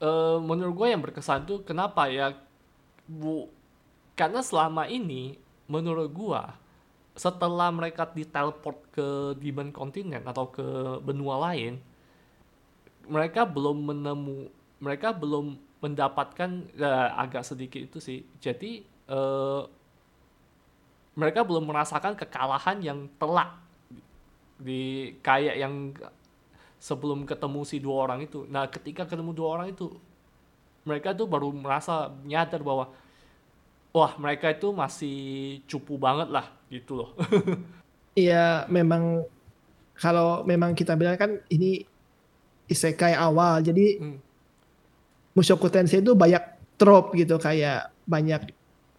eh 0.00 0.38
menurut 0.40 0.74
gue 0.80 0.88
yang 0.96 1.02
berkesan 1.04 1.44
tuh 1.44 1.60
kenapa 1.60 2.08
ya 2.08 2.32
bu 3.04 3.52
karena 4.16 4.40
selama 4.40 4.88
ini 4.88 5.36
menurut 5.68 6.08
gue 6.08 6.42
setelah 7.20 7.68
mereka 7.68 8.08
diteleport 8.08 8.78
ke 8.96 9.06
Demon 9.36 9.68
Continent 9.76 10.24
atau 10.24 10.48
ke 10.48 10.64
benua 11.04 11.52
lain 11.52 11.76
mereka 13.04 13.44
belum 13.44 13.92
menemu 13.92 14.48
mereka 14.80 15.12
belum 15.12 15.60
mendapatkan 15.84 16.50
ya, 16.72 17.12
agak 17.20 17.44
sedikit 17.44 17.84
itu 17.84 17.98
sih 18.00 18.24
jadi 18.40 18.80
eh 18.86 19.62
mereka 21.12 21.44
belum 21.44 21.68
merasakan 21.68 22.16
kekalahan 22.16 22.80
yang 22.80 23.04
telak 23.20 23.52
di 24.56 25.12
kayak 25.20 25.56
yang 25.60 25.92
sebelum 26.80 27.28
ketemu 27.28 27.60
si 27.68 27.76
dua 27.78 28.08
orang 28.08 28.24
itu. 28.24 28.48
Nah, 28.48 28.66
ketika 28.72 29.04
ketemu 29.04 29.36
dua 29.36 29.48
orang 29.60 29.68
itu, 29.76 29.92
mereka 30.88 31.12
tuh 31.12 31.28
baru 31.28 31.52
merasa 31.52 32.08
nyadar 32.24 32.64
bahwa 32.64 32.88
wah 33.92 34.12
mereka 34.16 34.48
itu 34.50 34.72
masih 34.72 35.16
cupu 35.68 36.00
banget 36.00 36.32
lah 36.32 36.48
gitu 36.72 37.04
loh. 37.04 37.10
Iya 38.18 38.66
memang 38.66 39.22
kalau 39.94 40.42
memang 40.42 40.74
kita 40.74 40.98
bilang 40.98 41.14
kan 41.14 41.38
ini 41.46 41.86
isekai 42.66 43.14
awal. 43.14 43.62
Jadi 43.62 44.02
Hmm. 44.02 44.18
Mushoku 45.30 45.70
Tensei 45.70 46.02
itu 46.02 46.18
banyak 46.18 46.42
trope 46.74 47.14
gitu 47.14 47.38
kayak 47.38 47.94
banyak 48.02 48.50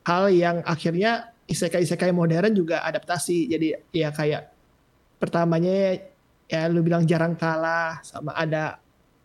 hal 0.08 0.32
yang 0.32 0.64
akhirnya 0.64 1.36
isekai-isekai 1.44 2.16
modern 2.16 2.56
juga 2.56 2.88
adaptasi. 2.88 3.52
Jadi 3.52 3.76
ya 3.92 4.16
kayak 4.16 4.48
pertamanya 5.20 6.00
ya 6.52 6.68
lu 6.68 6.84
bilang 6.84 7.04
jarang 7.08 7.34
kalah 7.40 8.04
sama 8.04 8.36
ada 8.36 8.78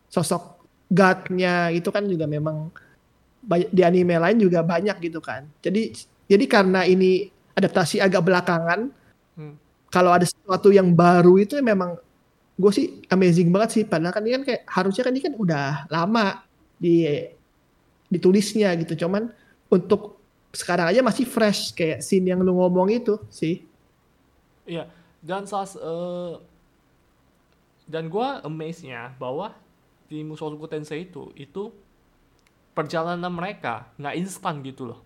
sosok 0.07 0.63
god-nya 0.87 1.75
itu 1.75 1.89
kan 1.91 2.07
juga 2.07 2.25
memang 2.25 2.71
di 3.71 3.81
anime 3.83 4.15
lain 4.19 4.37
juga 4.41 4.59
banyak 4.63 4.97
gitu 5.03 5.19
kan. 5.23 5.47
Jadi 5.63 5.93
jadi 6.27 6.45
karena 6.47 6.83
ini 6.83 7.27
adaptasi 7.57 7.99
agak 8.03 8.23
belakangan 8.27 8.81
Hmm. 9.37 9.53
kalau 9.93 10.09
ada 10.09 10.25
sesuatu 10.25 10.73
yang 10.73 10.89
baru 10.97 11.37
itu 11.37 11.61
memang 11.61 11.93
gue 12.57 12.71
sih 12.73 13.05
amazing 13.13 13.53
banget 13.53 13.69
sih 13.69 13.83
padahal 13.85 14.09
kan 14.09 14.25
ini 14.25 14.33
kan 14.41 14.43
kayak 14.49 14.61
harusnya 14.65 15.03
kan 15.05 15.13
ini 15.13 15.21
kan 15.21 15.33
udah 15.37 15.85
lama 15.93 16.41
di 16.81 17.05
ditulisnya 18.07 18.71
gitu 18.81 19.05
cuman 19.05 19.29
untuk 19.67 20.17
sekarang 20.55 20.89
aja 20.89 21.03
masih 21.03 21.27
fresh 21.27 21.75
kayak 21.75 21.99
scene 22.01 22.31
yang 22.31 22.39
lu 22.41 22.55
ngomong 22.55 22.89
itu 22.89 23.19
sih 23.29 23.67
Iya, 24.67 24.83
dan 25.23 25.47
sas 25.47 25.79
eh, 25.79 26.33
dan 27.87 28.11
gua 28.11 28.43
amaze-nya 28.43 29.15
bahwa 29.17 29.55
di 30.07 30.23
Mushoku 30.23 30.67
Tensei 30.67 31.07
itu 31.07 31.31
itu 31.35 31.71
perjalanan 32.75 33.31
mereka 33.31 33.89
nggak 33.97 34.15
instan 34.19 34.61
gitu 34.61 34.91
loh. 34.93 34.99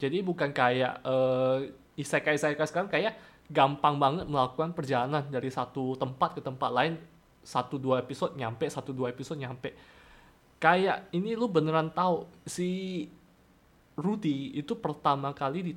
Jadi 0.00 0.24
bukan 0.24 0.54
kayak 0.54 1.04
eh, 1.04 1.58
isekai-isekai 2.00 2.64
sekarang 2.64 2.88
kayak 2.88 3.14
gampang 3.50 3.98
banget 3.98 4.24
melakukan 4.30 4.72
perjalanan 4.72 5.26
dari 5.26 5.50
satu 5.50 5.98
tempat 5.98 6.38
ke 6.38 6.40
tempat 6.40 6.70
lain 6.70 6.94
satu 7.42 7.76
dua 7.76 8.00
episode 8.00 8.38
nyampe 8.38 8.70
satu 8.70 8.94
dua 8.94 9.10
episode 9.10 9.42
nyampe 9.42 9.74
kayak 10.62 11.10
ini 11.10 11.34
lu 11.34 11.50
beneran 11.50 11.90
tahu 11.90 12.30
si 12.46 13.08
Rudy 13.98 14.54
itu 14.54 14.78
pertama 14.78 15.34
kali 15.34 15.66
di 15.66 15.74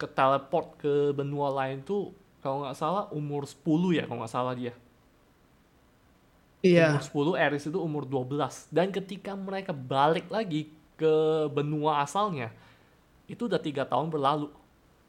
ke 0.00 0.06
teleport 0.08 0.80
ke 0.80 1.12
benua 1.12 1.52
lain 1.52 1.84
tuh 1.84 2.14
kalau 2.40 2.64
nggak 2.64 2.78
salah 2.78 3.04
umur 3.12 3.44
10 3.44 4.00
ya 4.00 4.08
kalau 4.08 4.24
nggak 4.24 4.32
salah 4.32 4.54
dia 4.56 4.72
iya. 6.60 6.96
Umur 6.96 7.36
10 7.36 7.46
Eris 7.46 7.64
itu 7.68 7.78
umur 7.78 8.04
12 8.06 8.70
dan 8.72 8.88
ketika 8.92 9.32
mereka 9.36 9.72
balik 9.72 10.28
lagi 10.28 10.72
ke 10.96 11.12
benua 11.48 12.04
asalnya 12.04 12.52
itu 13.24 13.46
udah 13.46 13.60
tiga 13.62 13.86
tahun 13.86 14.10
berlalu. 14.10 14.52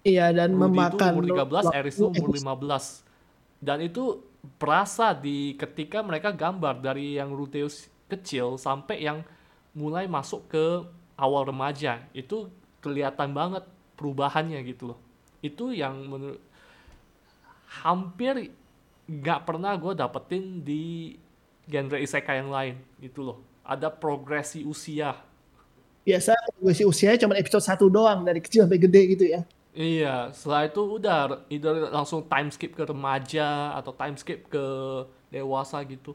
Iya 0.02 0.34
dan 0.34 0.58
Rudy 0.58 0.62
itu 0.62 0.98
memakan 0.98 1.12
umur 1.14 1.26
13 1.26 1.38
waktu 1.52 1.78
Eris 1.78 1.96
itu 1.98 2.06
umur 2.08 2.30
episode. 2.34 3.06
15 3.62 3.62
dan 3.62 3.78
itu 3.82 4.04
berasa 4.58 5.14
di 5.14 5.54
ketika 5.54 6.02
mereka 6.02 6.34
gambar 6.34 6.82
dari 6.82 7.22
yang 7.22 7.30
Rudeus 7.30 7.86
kecil 8.10 8.58
sampai 8.58 9.06
yang 9.06 9.22
mulai 9.78 10.10
masuk 10.10 10.50
ke 10.50 10.66
awal 11.16 11.48
remaja. 11.48 12.02
Itu 12.12 12.50
kelihatan 12.82 13.32
banget 13.32 13.64
perubahannya 13.96 14.60
gitu 14.66 14.94
loh. 14.94 15.00
Itu 15.46 15.70
yang 15.72 16.10
menurut 16.10 16.42
hampir 17.86 18.52
nggak 19.06 19.46
pernah 19.46 19.78
gue 19.78 19.94
dapetin 19.94 20.66
di 20.66 21.16
genre 21.70 21.98
isekai 21.98 22.42
yang 22.42 22.50
lain 22.50 22.76
gitu 23.02 23.22
loh 23.22 23.38
ada 23.62 23.90
progresi 23.92 24.66
usia 24.66 25.18
biasa 26.02 26.34
sih 26.74 26.86
usianya 26.86 27.22
cuma 27.22 27.38
episode 27.38 27.62
satu 27.62 27.86
doang 27.90 28.26
dari 28.26 28.42
kecil 28.42 28.66
sampai 28.66 28.82
gede 28.82 29.04
gitu 29.18 29.26
ya 29.28 29.44
Iya, 29.72 30.36
setelah 30.36 30.68
itu 30.68 31.00
udah 31.00 31.48
either 31.48 31.88
langsung 31.96 32.28
time 32.28 32.52
skip 32.52 32.76
ke 32.76 32.84
remaja 32.84 33.72
atau 33.80 33.96
time 33.96 34.20
skip 34.20 34.44
ke 34.52 34.66
dewasa 35.32 35.80
gitu. 35.88 36.12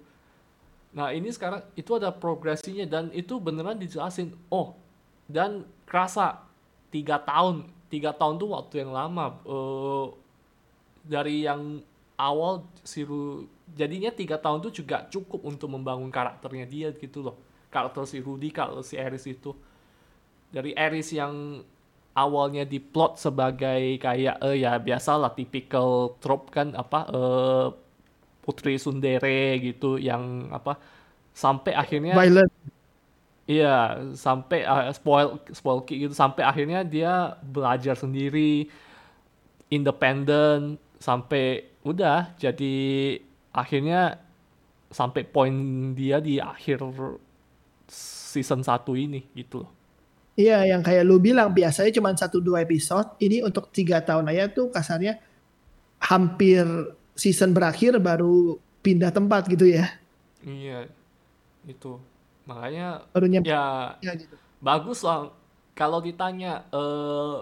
Nah 0.93 1.09
ini 1.09 1.33
sekarang 1.33 1.65
itu 1.73 1.89
ada 1.97 2.13
progresinya 2.13 2.85
dan 2.85 3.09
itu 3.17 3.41
beneran 3.41 3.81
dijelasin. 3.81 4.37
Oh 4.53 4.77
dan 5.25 5.67
kerasa 5.89 6.47
tiga 6.93 7.19
tahun 7.19 7.67
tiga 7.91 8.15
tahun 8.15 8.39
tuh 8.39 8.51
waktu 8.53 8.75
yang 8.87 8.93
lama 8.95 9.39
uh, 9.47 10.13
dari 11.07 11.47
yang 11.47 11.83
awal 12.19 12.67
si 12.83 13.07
Ru 13.07 13.47
jadinya 13.75 14.15
tiga 14.15 14.39
tahun 14.39 14.63
tuh 14.63 14.73
juga 14.73 15.09
cukup 15.11 15.43
untuk 15.43 15.73
membangun 15.73 16.13
karakternya 16.13 16.67
dia 16.69 16.89
gitu 16.95 17.27
loh. 17.27 17.37
Karakter 17.67 18.07
si 18.07 18.23
Rudy 18.23 18.55
kalau 18.55 18.81
si 18.81 18.95
Eris 18.95 19.27
itu. 19.27 19.51
Dari 20.55 20.71
Eris 20.79 21.11
yang 21.11 21.61
awalnya 22.17 22.65
diplot 22.65 23.21
sebagai 23.21 24.01
kayak 24.01 24.41
eh 24.41 24.65
ya 24.65 24.79
biasalah 24.81 25.37
typical 25.37 26.17
trope 26.23 26.49
kan 26.55 26.73
apa 26.73 27.01
eh 27.11 27.67
putri 28.41 28.79
sundere 28.79 29.59
gitu 29.59 29.99
yang 29.99 30.49
apa 30.55 30.79
sampai 31.35 31.75
akhirnya 31.75 32.15
Violent. 32.15 32.49
iya 33.45 33.99
sampai 34.15 34.63
uh, 34.63 34.95
spoil 34.95 35.43
spoil 35.51 35.83
gitu. 35.85 36.15
Sampai 36.15 36.47
akhirnya 36.47 36.87
dia 36.87 37.35
belajar 37.43 37.99
sendiri 37.99 38.71
independen 39.69 40.79
sampai 41.03 41.67
udah 41.83 42.33
jadi 42.39 42.79
akhirnya 43.57 44.21
sampai 44.93 45.25
poin 45.25 45.53
dia 45.97 46.21
di 46.21 46.37
akhir 46.39 46.85
season 47.89 48.61
1 48.61 48.85
ini 49.01 49.21
gitu 49.33 49.65
loh. 49.65 49.71
Iya, 50.37 50.69
yang 50.69 50.85
kayak 50.85 51.09
lu 51.09 51.17
bilang 51.17 51.49
biasanya 51.57 51.89
cuma 51.97 52.13
satu 52.13 52.45
dua 52.45 52.61
episode. 52.61 53.17
Ini 53.17 53.41
untuk 53.41 53.73
tiga 53.73 54.05
tahun 54.05 54.29
aja 54.29 54.53
tuh 54.53 54.69
kasarnya 54.69 55.17
hampir 55.97 56.69
season 57.17 57.57
berakhir 57.57 57.97
baru 57.97 58.61
pindah 58.85 59.09
tempat 59.17 59.49
gitu 59.49 59.65
ya. 59.65 59.97
Iya, 60.45 60.93
itu 61.65 61.97
makanya 62.47 63.03
Baru 63.11 63.27
nyampe 63.27 63.49
ya 63.49 63.97
ya 64.05 64.13
gitu. 64.15 64.37
bagus 64.61 65.01
lah. 65.01 65.33
Kalau 65.73 66.01
ditanya 66.05 66.65
eh 66.73 67.37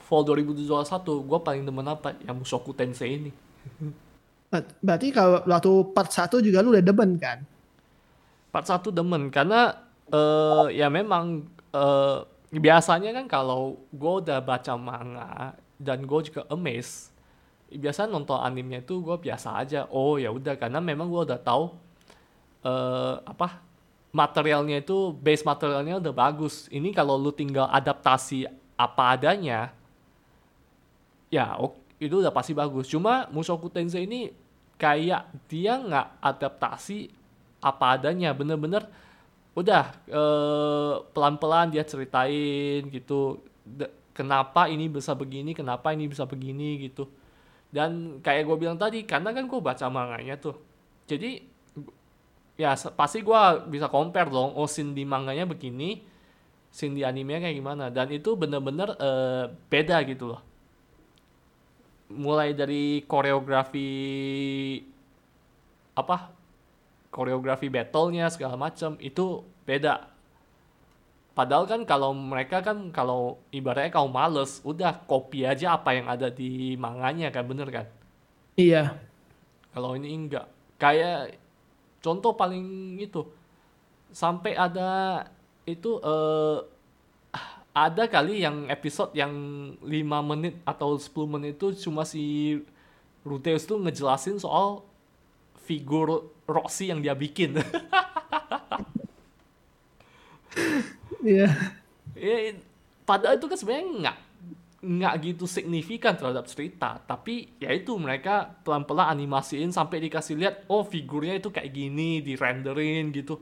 Fall 0.00 0.24
2021, 0.24 1.28
gue 1.28 1.38
paling 1.44 1.62
demen 1.68 1.84
apa? 1.84 2.16
Yang 2.24 2.36
Mushoku 2.40 2.72
Tensei 2.72 3.20
ini. 3.20 3.32
Ber- 4.52 4.74
Berarti 4.86 5.08
kalau 5.16 5.38
waktu 5.48 5.70
part 5.96 6.10
1 6.12 6.36
juga 6.46 6.60
lu 6.62 6.70
udah 6.76 6.84
demen 6.84 7.10
kan? 7.24 7.38
Part 8.52 8.66
1 8.68 8.92
demen 8.92 9.32
karena 9.32 9.72
eh 10.12 10.66
ya 10.76 10.92
memang 10.92 11.48
eh 11.72 12.18
biasanya 12.52 13.16
kan 13.16 13.26
kalau 13.32 13.80
gue 13.88 14.12
udah 14.28 14.44
baca 14.44 14.76
manga 14.76 15.56
dan 15.80 16.04
gue 16.04 16.20
juga 16.28 16.44
amazed 16.52 17.08
biasa 17.72 18.04
nonton 18.08 18.36
animenya 18.36 18.84
itu 18.84 19.00
gue 19.00 19.16
biasa 19.16 19.56
aja 19.64 19.88
oh 19.88 20.20
ya 20.20 20.28
udah 20.28 20.54
karena 20.60 20.78
memang 20.84 21.08
gue 21.08 21.22
udah 21.32 21.40
tahu 21.40 21.72
eh 22.64 23.14
apa 23.24 23.60
materialnya 24.12 24.84
itu 24.84 25.16
base 25.16 25.42
materialnya 25.46 25.98
udah 26.02 26.14
bagus 26.14 26.68
ini 26.72 26.92
kalau 26.92 27.16
lu 27.16 27.32
tinggal 27.32 27.66
adaptasi 27.72 28.44
apa 28.76 29.02
adanya 29.16 29.72
ya 31.32 31.56
ok, 31.58 31.72
itu 32.02 32.14
udah 32.20 32.32
pasti 32.34 32.52
bagus 32.52 32.86
cuma 32.90 33.26
Mushoku 33.32 33.72
Tensei 33.72 34.04
ini 34.04 34.30
kayak 34.82 35.30
dia 35.46 35.78
nggak 35.78 36.18
adaptasi 36.18 37.06
apa 37.62 37.94
adanya 37.94 38.34
bener-bener 38.34 38.82
udah 39.54 39.94
eh, 40.10 40.94
pelan-pelan 41.14 41.70
dia 41.70 41.86
ceritain 41.86 42.82
gitu 42.90 43.38
kenapa 44.10 44.66
ini 44.66 44.90
bisa 44.90 45.14
begini 45.14 45.54
kenapa 45.54 45.94
ini 45.94 46.10
bisa 46.10 46.26
begini 46.26 46.90
gitu. 46.90 47.06
Dan 47.72 48.20
kayak 48.20 48.44
gue 48.44 48.56
bilang 48.58 48.76
tadi 48.76 49.06
karena 49.06 49.30
kan 49.32 49.46
gue 49.46 49.60
baca 49.62 49.86
manganya 49.88 50.36
tuh. 50.36 50.58
Jadi 51.06 51.46
ya 52.58 52.74
pasti 52.74 53.22
gue 53.22 53.42
bisa 53.72 53.88
compare 53.88 54.28
dong 54.28 54.52
oh 54.58 54.68
scene 54.68 54.92
di 54.92 55.08
manganya 55.08 55.48
begini 55.48 56.04
scene 56.68 56.98
di 56.98 57.02
animenya 57.06 57.48
kayak 57.48 57.56
gimana. 57.56 57.84
Dan 57.88 58.10
itu 58.10 58.34
bener-bener 58.34 58.98
eh, 58.98 59.44
beda 59.70 60.02
gitu 60.10 60.34
loh 60.34 60.51
mulai 62.12 62.52
dari 62.52 63.02
koreografi 63.08 63.88
apa 65.92 66.32
koreografi 67.12 67.68
battle-nya 67.68 68.32
segala 68.32 68.56
macam 68.56 68.96
itu 69.00 69.44
beda. 69.68 70.08
Padahal 71.32 71.64
kan 71.64 71.80
kalau 71.88 72.12
mereka 72.12 72.60
kan 72.60 72.92
kalau 72.92 73.40
ibaratnya 73.52 73.92
kau 73.92 74.08
males, 74.08 74.60
udah 74.64 75.00
copy 75.08 75.48
aja 75.48 75.76
apa 75.80 75.96
yang 75.96 76.08
ada 76.08 76.28
di 76.28 76.76
manganya 76.76 77.32
kan 77.32 77.44
bener 77.48 77.68
kan? 77.72 77.86
Iya. 78.56 79.00
Kalau 79.72 79.96
ini 79.96 80.12
enggak. 80.12 80.48
Kayak 80.76 81.40
contoh 82.04 82.36
paling 82.36 82.96
itu 83.00 83.24
sampai 84.12 84.52
ada 84.52 85.24
itu 85.64 85.96
eh 86.04 86.58
ada 87.72 88.04
kali 88.04 88.44
yang 88.44 88.68
episode 88.68 89.16
yang 89.16 89.32
5 89.80 90.30
menit 90.30 90.60
atau 90.68 90.96
10 90.96 91.08
menit 91.24 91.56
itu 91.56 91.72
cuma 91.88 92.04
si 92.04 92.60
Ruteus 93.24 93.64
tuh 93.64 93.80
ngejelasin 93.80 94.36
soal 94.36 94.84
figur 95.64 96.32
Roxy 96.44 96.92
yang 96.92 97.00
dia 97.00 97.16
bikin. 97.16 97.56
Iya. 101.22 101.48
Ya, 102.18 102.58
padahal 103.06 103.38
itu 103.38 103.46
kan 103.46 103.54
sebenarnya 103.54 103.86
nggak 104.02 104.16
nggak 104.82 105.14
gitu 105.22 105.44
signifikan 105.46 106.18
terhadap 106.18 106.50
cerita, 106.50 106.98
tapi 107.06 107.54
ya 107.62 107.70
itu 107.70 107.94
mereka 107.94 108.50
pelan-pelan 108.66 109.14
animasiin 109.14 109.70
sampai 109.70 110.02
dikasih 110.02 110.34
lihat, 110.34 110.54
oh 110.66 110.82
figurnya 110.82 111.38
itu 111.38 111.54
kayak 111.54 111.70
gini, 111.70 112.18
di 112.18 112.34
renderin 112.34 113.14
gitu. 113.14 113.38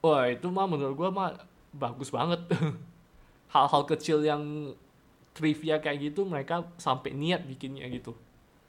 Wah 0.00 0.32
itu 0.32 0.48
mah 0.48 0.64
menurut 0.64 0.96
gua 0.96 1.10
mah 1.12 1.30
bagus 1.76 2.08
banget. 2.08 2.40
Hal-hal 3.48 3.82
kecil 3.88 4.20
yang 4.22 4.74
trivia 5.32 5.78
kayak 5.78 6.12
gitu 6.12 6.26
mereka 6.26 6.66
sampai 6.76 7.14
niat 7.14 7.46
bikinnya 7.46 7.86
gitu. 7.88 8.12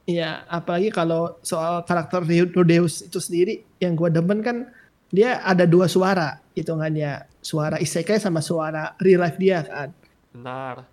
Iya, 0.06 0.42
apalagi 0.50 0.90
kalau 0.90 1.38
soal 1.46 1.86
karakter 1.86 2.26
Rudeus 2.26 3.06
itu 3.06 3.22
sendiri 3.22 3.62
yang 3.78 3.94
gua 3.94 4.10
demen 4.10 4.42
kan 4.42 4.66
dia 5.10 5.42
ada 5.42 5.66
dua 5.66 5.86
suara 5.90 6.42
hitungannya. 6.54 7.26
Suara 7.42 7.78
isekai 7.80 8.20
sama 8.20 8.42
suara 8.44 8.94
real 9.02 9.22
life 9.22 9.38
dia 9.38 9.62
kan. 9.66 9.90
Benar. 10.34 10.86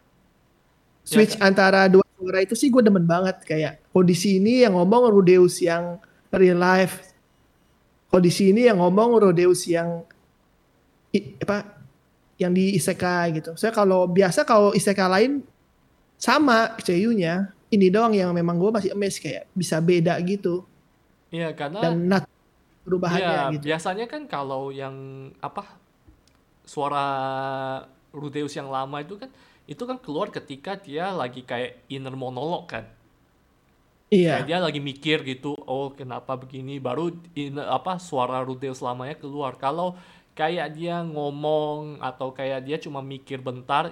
Switch 1.06 1.38
Ya, 1.38 1.46
antara 1.46 1.86
dua 1.86 2.02
suara 2.16 2.38
itu 2.42 2.56
sih 2.58 2.66
gue 2.72 2.82
demen 2.82 3.04
banget 3.04 3.44
kayak 3.44 3.78
kondisi 3.92 4.40
ini 4.42 4.64
yang 4.64 4.74
ngomong 4.74 5.12
Rudeus 5.12 5.60
yang 5.62 6.00
real 6.32 6.58
life. 6.58 7.12
Kondisi 8.10 8.50
ini 8.50 8.66
yang 8.66 8.80
ngomong 8.80 9.20
Rudeus 9.20 9.68
yang 9.68 10.02
i- 11.12 11.36
apa 11.38 11.75
yang 12.36 12.52
di 12.52 12.76
isekai 12.76 13.40
gitu. 13.40 13.56
Saya 13.56 13.72
kalau 13.72 14.04
biasa 14.08 14.44
kalau 14.44 14.76
isekai 14.76 15.08
lain 15.08 15.32
sama 16.20 16.76
seiyunya, 16.80 17.52
ini 17.72 17.90
doang 17.90 18.14
yang 18.14 18.30
memang 18.32 18.56
gue 18.56 18.70
masih 18.70 18.90
amazed 18.94 19.20
kayak 19.20 19.50
bisa 19.52 19.82
beda 19.82 20.16
gitu 20.22 20.64
Iya 21.34 21.50
karena 21.58 21.80
dan 21.82 21.94
nat 22.06 22.24
perubahannya 22.86 23.26
Iya, 23.26 23.52
gitu. 23.58 23.64
biasanya 23.66 24.06
kan 24.06 24.22
kalau 24.30 24.70
yang 24.70 24.94
apa 25.42 25.66
suara 26.62 27.06
Rudeus 28.14 28.54
yang 28.54 28.70
lama 28.70 29.02
itu 29.02 29.18
kan 29.18 29.30
itu 29.66 29.82
kan 29.82 29.98
keluar 29.98 30.30
ketika 30.30 30.78
dia 30.78 31.10
lagi 31.10 31.42
kayak 31.42 31.82
inner 31.90 32.14
monolog 32.14 32.70
kan. 32.70 32.86
Iya. 34.06 34.38
Kayak 34.38 34.46
dia 34.46 34.58
lagi 34.62 34.78
mikir 34.78 35.18
gitu, 35.26 35.58
oh 35.66 35.90
kenapa 35.90 36.38
begini, 36.38 36.78
baru 36.78 37.10
in, 37.34 37.58
apa 37.58 37.98
suara 37.98 38.38
Rudeus 38.46 38.78
lamanya 38.78 39.18
keluar. 39.18 39.58
Kalau 39.58 39.98
kayak 40.36 40.76
dia 40.76 41.00
ngomong 41.02 41.98
atau 42.04 42.30
kayak 42.30 42.60
dia 42.68 42.76
cuma 42.76 43.00
mikir 43.00 43.40
bentar, 43.40 43.90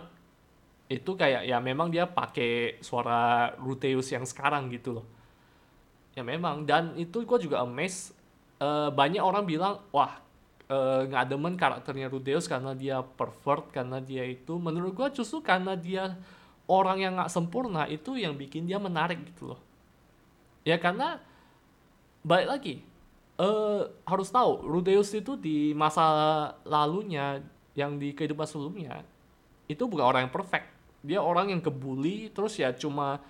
itu 0.86 1.16
kayak 1.16 1.48
ya 1.48 1.58
memang 1.58 1.88
dia 1.88 2.04
pakai 2.04 2.78
suara 2.84 3.56
Rudeus 3.56 4.12
yang 4.12 4.28
sekarang 4.28 4.68
gitu 4.70 5.00
loh. 5.00 5.06
Ya 6.14 6.22
memang 6.22 6.68
dan 6.68 6.94
itu 6.94 7.24
gue 7.26 7.38
juga 7.42 7.64
amazed 7.64 8.14
Eh, 8.64 8.90
banyak 8.94 9.18
orang 9.18 9.44
bilang 9.44 9.82
wah 9.90 10.14
eh, 10.70 11.00
nggak 11.10 11.26
demen 11.26 11.58
karakternya 11.58 12.06
Rudeus 12.06 12.46
karena 12.46 12.72
dia 12.72 13.02
pervert 13.02 13.68
karena 13.74 13.98
dia 13.98 14.22
itu 14.24 14.56
menurut 14.62 14.94
gue 14.94 15.08
justru 15.20 15.42
karena 15.42 15.74
dia 15.74 16.14
orang 16.70 17.02
yang 17.02 17.12
nggak 17.18 17.32
sempurna 17.34 17.84
itu 17.90 18.14
yang 18.14 18.38
bikin 18.38 18.64
dia 18.64 18.78
menarik 18.78 19.20
gitu 19.26 19.52
loh 19.52 19.60
ya 20.62 20.78
karena 20.78 21.18
balik 22.24 22.48
lagi 22.56 22.74
eh 23.34 23.82
harus 24.06 24.28
tahu 24.30 24.62
Rudeus 24.62 25.10
itu 25.10 25.34
di 25.34 25.74
masa 25.74 26.06
lalunya 26.62 27.42
yang 27.74 27.98
di 27.98 28.14
kehidupan 28.14 28.46
sebelumnya 28.46 29.02
itu 29.66 29.82
bukan 29.88 30.04
orang 30.04 30.28
yang 30.28 30.34
perfect. 30.34 30.66
Dia 31.04 31.20
orang 31.20 31.50
yang 31.52 31.60
kebuli 31.60 32.30
terus 32.30 32.56
ya 32.56 32.70
cuma 32.72 33.20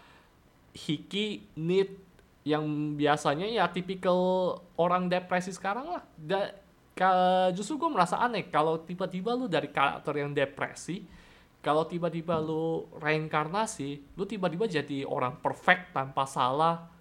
hiki 0.75 1.47
need 1.57 1.95
yang 2.45 2.95
biasanya 2.99 3.49
ya 3.49 3.65
tipikal 3.73 4.53
orang 4.77 5.09
depresi 5.09 5.55
sekarang 5.55 5.89
lah. 5.89 6.03
Da, 6.19 6.53
ka- 6.93 7.51
justru 7.57 7.81
gue 7.81 7.91
merasa 7.91 8.21
aneh 8.21 8.47
kalau 8.53 8.79
tiba-tiba 8.85 9.33
lu 9.33 9.49
dari 9.49 9.73
karakter 9.73 10.15
yang 10.21 10.37
depresi 10.37 11.03
kalau 11.65 11.89
tiba-tiba 11.89 12.37
lu 12.45 12.85
reinkarnasi 13.01 14.05
lu 14.21 14.29
tiba-tiba 14.29 14.69
jadi 14.69 15.09
orang 15.09 15.41
perfect 15.41 15.97
tanpa 15.97 16.29
salah. 16.29 16.93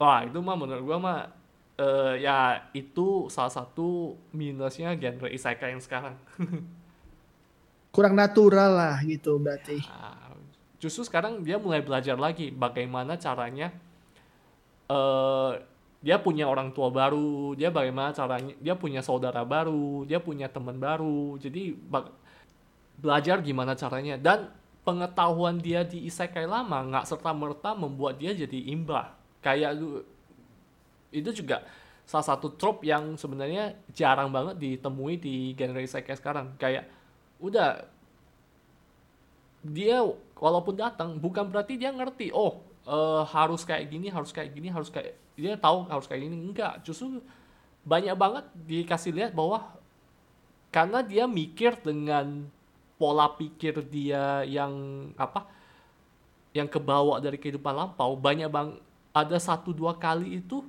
Wah 0.00 0.24
itu 0.24 0.40
mah 0.40 0.56
menurut 0.56 0.82
gue 0.82 0.98
mah 0.98 1.43
eh, 1.78 2.14
ya 2.22 2.70
itu 2.74 3.26
salah 3.30 3.50
satu 3.50 4.18
minusnya 4.30 4.94
genre 4.94 5.28
isekai 5.30 5.74
yang 5.74 5.82
sekarang. 5.82 6.14
Kurang 7.94 8.18
natural 8.18 8.74
lah 8.74 8.96
gitu 9.06 9.38
berarti. 9.38 9.78
Nah, 9.86 10.34
justru 10.82 11.06
sekarang 11.06 11.42
dia 11.46 11.58
mulai 11.58 11.82
belajar 11.82 12.18
lagi 12.18 12.50
bagaimana 12.50 13.14
caranya 13.18 13.70
eh 14.90 15.52
dia 16.04 16.20
punya 16.20 16.44
orang 16.44 16.68
tua 16.76 16.92
baru, 16.92 17.56
dia 17.56 17.72
bagaimana 17.72 18.12
caranya 18.12 18.52
dia 18.60 18.76
punya 18.76 19.00
saudara 19.00 19.40
baru, 19.40 20.04
dia 20.04 20.20
punya 20.20 20.52
teman 20.52 20.76
baru. 20.76 21.40
Jadi 21.40 21.72
belajar 23.00 23.40
gimana 23.40 23.72
caranya 23.72 24.20
dan 24.20 24.52
pengetahuan 24.84 25.56
dia 25.56 25.80
di 25.80 26.04
isekai 26.04 26.44
lama 26.44 26.84
nggak 26.92 27.08
serta 27.08 27.32
merta 27.32 27.72
membuat 27.72 28.20
dia 28.20 28.36
jadi 28.36 28.58
imbah. 28.76 29.16
Kayak 29.40 29.80
itu 31.14 31.30
juga 31.30 31.62
salah 32.04 32.26
satu 32.26 32.52
trope 32.58 32.84
yang 32.84 33.14
sebenarnya 33.14 33.78
jarang 33.94 34.28
banget 34.34 34.58
ditemui 34.58 35.16
di 35.22 35.54
genre 35.54 35.80
isekai 35.80 36.18
sekarang. 36.18 36.58
Kayak 36.58 36.90
udah 37.38 37.86
dia 39.64 40.04
walaupun 40.36 40.76
datang 40.76 41.16
bukan 41.16 41.48
berarti 41.48 41.80
dia 41.80 41.88
ngerti 41.88 42.28
oh 42.34 42.60
eh, 42.84 43.22
harus 43.32 43.64
kayak 43.64 43.88
gini 43.88 44.12
harus 44.12 44.28
kayak 44.28 44.52
gini 44.52 44.68
harus 44.68 44.92
kayak 44.92 45.16
dia 45.34 45.56
tahu 45.56 45.88
harus 45.88 46.04
kayak 46.04 46.28
gini 46.28 46.36
enggak 46.36 46.84
justru 46.84 47.24
banyak 47.84 48.12
banget 48.12 48.44
dikasih 48.52 49.12
lihat 49.12 49.32
bahwa 49.32 49.64
karena 50.68 51.00
dia 51.00 51.24
mikir 51.24 51.80
dengan 51.80 52.48
pola 53.00 53.28
pikir 53.32 53.84
dia 53.88 54.44
yang 54.44 54.72
apa 55.16 55.48
yang 56.54 56.70
kebawa 56.70 57.18
dari 57.18 57.40
kehidupan 57.40 57.74
lampau 57.74 58.14
banyak 58.14 58.46
bang 58.46 58.78
ada 59.10 59.38
satu 59.38 59.74
dua 59.74 59.94
kali 59.96 60.38
itu 60.38 60.62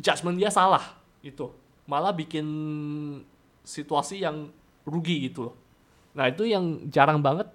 judgement 0.00 0.36
dia 0.36 0.50
salah 0.50 0.98
itu 1.24 1.50
malah 1.84 2.12
bikin 2.12 2.46
situasi 3.64 4.24
yang 4.24 4.50
rugi 4.84 5.30
gitu 5.30 5.50
loh 5.50 5.54
nah 6.14 6.30
itu 6.30 6.46
yang 6.46 6.86
jarang 6.88 7.18
banget 7.18 7.50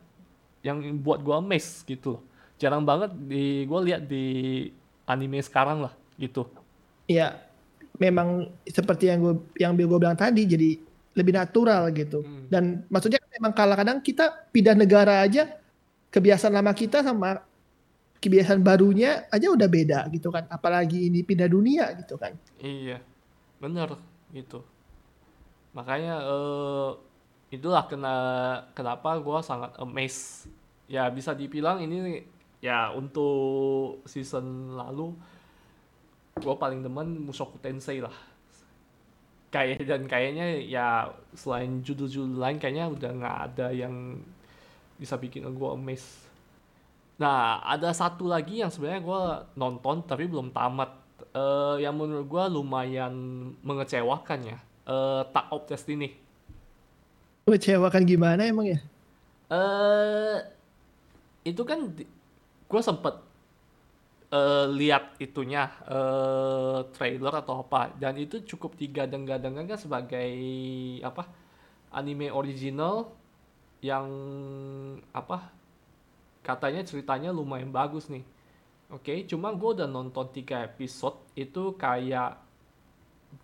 yang 0.59 0.79
buat 0.99 1.23
gua 1.23 1.39
amazed 1.39 1.87
gitu 1.87 2.19
loh 2.19 2.21
jarang 2.59 2.83
banget 2.83 3.11
di 3.15 3.63
gua 3.63 3.79
lihat 3.83 4.03
di 4.05 4.67
anime 5.09 5.41
sekarang 5.41 5.81
lah 5.87 5.93
gitu 6.19 6.45
Ya 7.09 7.41
memang 7.97 8.53
seperti 8.69 9.09
yang 9.09 9.19
gue 9.25 9.35
yang 9.57 9.73
gue 9.73 9.97
bilang 9.97 10.13
tadi 10.13 10.45
jadi 10.45 10.77
lebih 11.17 11.33
natural 11.33 11.89
gitu. 11.89 12.21
Hmm. 12.21 12.45
Dan 12.45 12.63
maksudnya 12.87 13.17
memang 13.33 13.51
kadang-kadang 13.57 13.97
kita 14.05 14.45
pindah 14.53 14.77
negara 14.77 15.25
aja 15.25 15.57
kebiasaan 16.13 16.53
lama 16.53 16.69
kita 16.77 17.01
sama 17.01 17.41
kebiasaan 18.19 18.59
barunya 18.59 19.25
aja 19.31 19.47
udah 19.47 19.67
beda 19.71 19.99
gitu 20.11 20.29
kan. 20.29 20.45
Apalagi 20.51 21.07
ini 21.07 21.23
pindah 21.23 21.47
dunia 21.47 21.95
gitu 22.03 22.19
kan. 22.19 22.35
Iya, 22.59 22.99
bener 23.57 23.95
gitu. 24.35 24.61
Makanya 25.73 26.19
eh, 26.27 26.91
itulah 27.55 27.87
kena 27.87 28.15
kenapa 28.75 29.17
gua 29.23 29.39
sangat 29.39 29.73
amazed. 29.79 30.51
Ya 30.91 31.07
bisa 31.09 31.31
dibilang 31.33 31.79
ini 31.79 32.23
ya 32.59 32.91
untuk 32.91 34.03
season 34.03 34.75
lalu 34.75 35.15
gua 36.39 36.55
paling 36.59 36.83
demen 36.83 37.23
Mushoku 37.23 37.55
Tensei 37.63 38.03
lah. 38.03 38.13
Kayak 39.49 39.81
dan 39.89 40.05
kayaknya 40.05 40.61
ya 40.61 41.09
selain 41.33 41.81
judul-judul 41.81 42.37
lain 42.37 42.61
kayaknya 42.61 42.85
udah 42.85 43.11
nggak 43.17 43.37
ada 43.49 43.67
yang 43.73 44.21
bisa 44.99 45.17
bikin 45.17 45.47
gua 45.57 45.73
amazed. 45.73 46.28
Nah, 47.19 47.59
ada 47.67 47.91
satu 47.91 48.31
lagi 48.31 48.63
yang 48.63 48.71
sebenarnya 48.71 49.03
gua 49.03 49.21
nonton 49.59 49.99
tapi 50.07 50.23
belum 50.25 50.55
tamat. 50.55 50.95
Eh, 51.35 51.83
yang 51.83 51.99
menurut 51.99 52.25
gua 52.25 52.47
lumayan 52.47 53.11
mengecewakan 53.59 54.39
ya. 54.55 54.57
Eh, 54.87 55.21
Tag 55.29 55.51
of 55.51 55.67
Destiny. 55.67 56.15
Kecewakan 57.43 58.07
gimana 58.07 58.47
emang 58.47 58.71
ya? 58.71 58.79
Eh, 59.49 60.37
itu 61.49 61.61
kan 61.65 61.89
gue 62.69 62.81
sempet 62.85 63.17
eh, 64.29 64.65
lihat 64.69 65.17
itunya 65.17 65.73
eh, 65.89 66.79
trailer 66.93 67.33
atau 67.41 67.65
apa 67.65 67.89
dan 67.97 68.13
itu 68.21 68.45
cukup 68.45 68.77
digadang-gadangkan 68.77 69.65
kan 69.65 69.79
sebagai 69.81 70.29
apa 71.01 71.25
anime 71.89 72.29
original 72.29 73.09
yang 73.81 74.05
apa 75.09 75.49
katanya 76.49 76.81
ceritanya 76.81 77.29
lumayan 77.29 77.69
bagus 77.69 78.09
nih. 78.09 78.25
Oke 78.89 79.21
cuma 79.29 79.53
gue 79.53 79.69
udah 79.77 79.85
nonton 79.85 80.25
tiga 80.33 80.65
episode 80.65 81.21
itu 81.37 81.77
kayak 81.77 82.41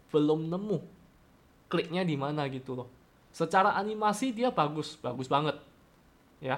belum 0.10 0.50
nemu 0.50 0.82
kliknya 1.70 2.02
di 2.02 2.18
mana 2.18 2.50
gitu 2.50 2.74
loh. 2.74 2.90
Secara 3.30 3.78
animasi 3.78 4.34
dia 4.34 4.50
bagus 4.50 4.98
bagus 4.98 5.30
banget 5.30 5.58
ya. 6.42 6.58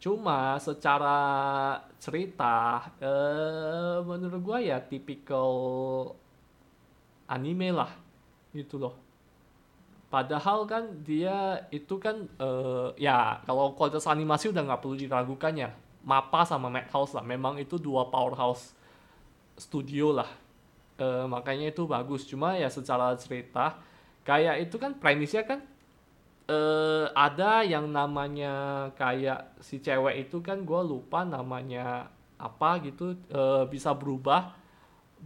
Cuma 0.00 0.56
secara 0.56 1.18
cerita 2.00 2.88
eh, 2.96 4.00
menurut 4.00 4.40
gua 4.40 4.58
ya 4.64 4.80
tipikal 4.80 5.52
anime 7.28 7.68
lah 7.76 7.92
gitu 8.56 8.80
loh 8.80 8.99
padahal 10.10 10.66
kan 10.66 10.90
dia 11.06 11.64
itu 11.70 11.96
kan 12.02 12.26
eh, 12.36 12.88
ya 12.98 13.40
kalau 13.46 13.72
kualitas 13.78 14.04
animasi 14.10 14.50
udah 14.50 14.62
nggak 14.66 14.80
perlu 14.82 14.96
diragukan 14.98 15.54
ya. 15.54 15.70
Mappa 16.00 16.42
sama 16.48 16.72
Madhouse 16.72 17.12
lah. 17.14 17.24
Memang 17.24 17.60
itu 17.60 17.76
dua 17.78 18.08
powerhouse 18.10 18.74
studio 19.54 20.12
lah. 20.16 20.28
Eh, 20.98 21.24
makanya 21.30 21.70
itu 21.70 21.86
bagus. 21.86 22.26
Cuma 22.26 22.58
ya 22.58 22.68
secara 22.68 23.14
cerita 23.16 23.78
kayak 24.26 24.68
itu 24.68 24.76
kan 24.76 24.92
premisnya 25.00 25.46
kan 25.48 25.64
eh 26.50 27.06
ada 27.14 27.62
yang 27.62 27.86
namanya 27.88 28.90
kayak 28.98 29.54
si 29.62 29.78
cewek 29.78 30.28
itu 30.28 30.42
kan 30.42 30.66
gue 30.66 30.82
lupa 30.82 31.22
namanya 31.22 32.10
apa 32.36 32.82
gitu 32.82 33.14
eh, 33.30 33.64
bisa 33.70 33.94
berubah 33.94 34.50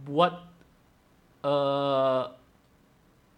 buat 0.05 0.33
eh 1.45 2.23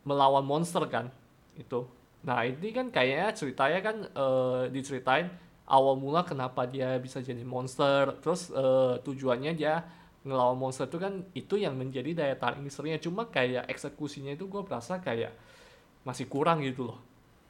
melawan 0.08 0.46
monster 0.48 0.84
kan 0.88 1.12
itu 1.58 1.90
nah 2.24 2.46
ini 2.46 2.70
kan 2.74 2.90
kayaknya 2.90 3.30
ceritanya 3.34 3.80
kan 3.82 3.98
eh, 4.06 4.62
diceritain 4.74 5.28
awal 5.68 6.00
mula 6.00 6.24
kenapa 6.24 6.64
dia 6.66 6.96
bisa 7.02 7.20
jadi 7.20 7.44
monster 7.44 8.18
terus 8.24 8.50
eh, 8.54 8.96
tujuannya 9.04 9.54
dia 9.58 9.86
ngelawan 10.28 10.60
monster 10.60 10.88
itu 10.88 11.00
kan 11.00 11.24
itu 11.34 11.56
yang 11.58 11.76
menjadi 11.76 12.14
daya 12.14 12.36
tarik 12.36 12.60
misterinya 12.60 13.00
cuma 13.00 13.30
kayak 13.32 13.70
eksekusinya 13.72 14.36
itu 14.36 14.50
gue 14.50 14.62
berasa 14.66 15.00
kayak 15.00 15.32
masih 16.04 16.28
kurang 16.28 16.64
gitu 16.64 16.92
loh 16.92 17.00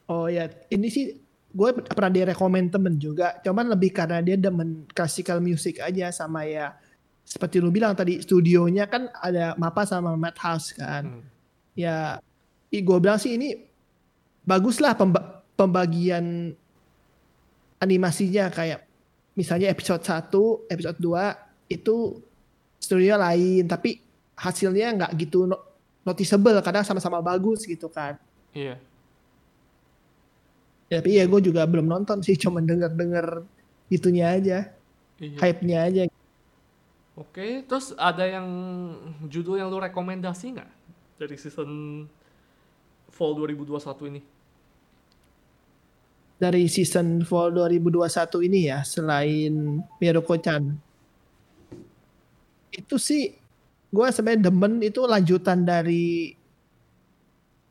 Oh 0.08 0.32
ya, 0.32 0.48
ini 0.72 0.88
sih 0.88 1.20
gue 1.52 1.70
pernah 1.84 2.12
direkomend 2.12 2.72
temen 2.72 2.96
juga. 2.96 3.44
Cuman 3.44 3.68
lebih 3.68 3.92
karena 3.92 4.24
dia 4.24 4.40
demen 4.40 4.88
classical 4.96 5.44
music 5.44 5.84
aja 5.84 6.12
sama 6.16 6.48
ya 6.48 6.76
seperti 7.28 7.60
lu 7.60 7.76
bilang 7.76 7.92
tadi 7.92 8.24
studionya 8.24 8.88
kan 8.88 9.12
ada 9.20 9.52
Mappa 9.60 9.84
sama 9.84 10.16
Madhouse 10.16 10.72
kan. 10.80 11.04
Hmm. 11.20 11.24
Ya, 11.76 12.24
gue 12.72 12.98
bilang 13.04 13.20
sih 13.20 13.36
ini 13.36 13.68
bagus 14.48 14.80
lah 14.80 14.96
pemba- 14.96 15.44
pembagian 15.60 16.56
animasinya 17.78 18.48
kayak 18.50 18.88
misalnya 19.36 19.70
episode 19.70 20.02
1, 20.02 20.72
episode 20.72 20.98
2 20.98 21.36
itu 21.70 22.24
studio 22.80 23.20
lain 23.20 23.68
tapi 23.68 24.00
hasilnya 24.34 24.96
nggak 24.96 25.12
gitu 25.20 25.46
no- 25.46 25.62
noticeable 26.02 26.58
kadang 26.64 26.88
sama-sama 26.88 27.20
bagus 27.20 27.68
gitu 27.68 27.92
kan. 27.92 28.16
iya 28.56 28.80
Ya, 30.88 31.04
tapi 31.04 31.20
ya 31.20 31.28
gue 31.28 31.42
juga 31.44 31.68
belum 31.68 31.84
nonton 31.84 32.24
sih, 32.24 32.40
cuma 32.40 32.64
denger-denger 32.64 33.44
itunya 33.92 34.32
aja, 34.32 34.72
iya 35.20 35.36
hype-nya 35.36 35.80
aja. 35.84 36.02
Oke, 37.20 37.68
terus 37.68 37.92
ada 38.00 38.24
yang 38.24 38.48
judul 39.28 39.60
yang 39.60 39.68
lu 39.68 39.84
rekomendasi 39.84 40.56
nggak 40.56 40.70
dari 41.20 41.36
season 41.36 41.68
Fall 43.12 43.36
2021 43.36 44.12
ini? 44.16 44.22
Dari 46.38 46.70
season 46.70 47.26
fall 47.26 47.50
2021 47.50 48.46
ini 48.46 48.70
ya, 48.70 48.86
selain 48.86 49.82
Miyako-chan. 49.98 50.70
Itu 52.70 53.02
sih, 53.02 53.34
gue 53.90 54.08
sebenarnya 54.14 54.54
demen 54.54 54.78
itu 54.86 55.02
lanjutan 55.10 55.66
dari 55.66 56.38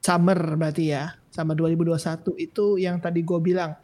Summer 0.03 0.59
berarti 0.59 0.91
ya, 0.91 1.15
sama 1.31 1.55
2021 1.55 2.35
itu 2.43 2.79
yang 2.83 2.99
tadi 2.99 3.23
gue 3.23 3.39
bilang, 3.39 3.79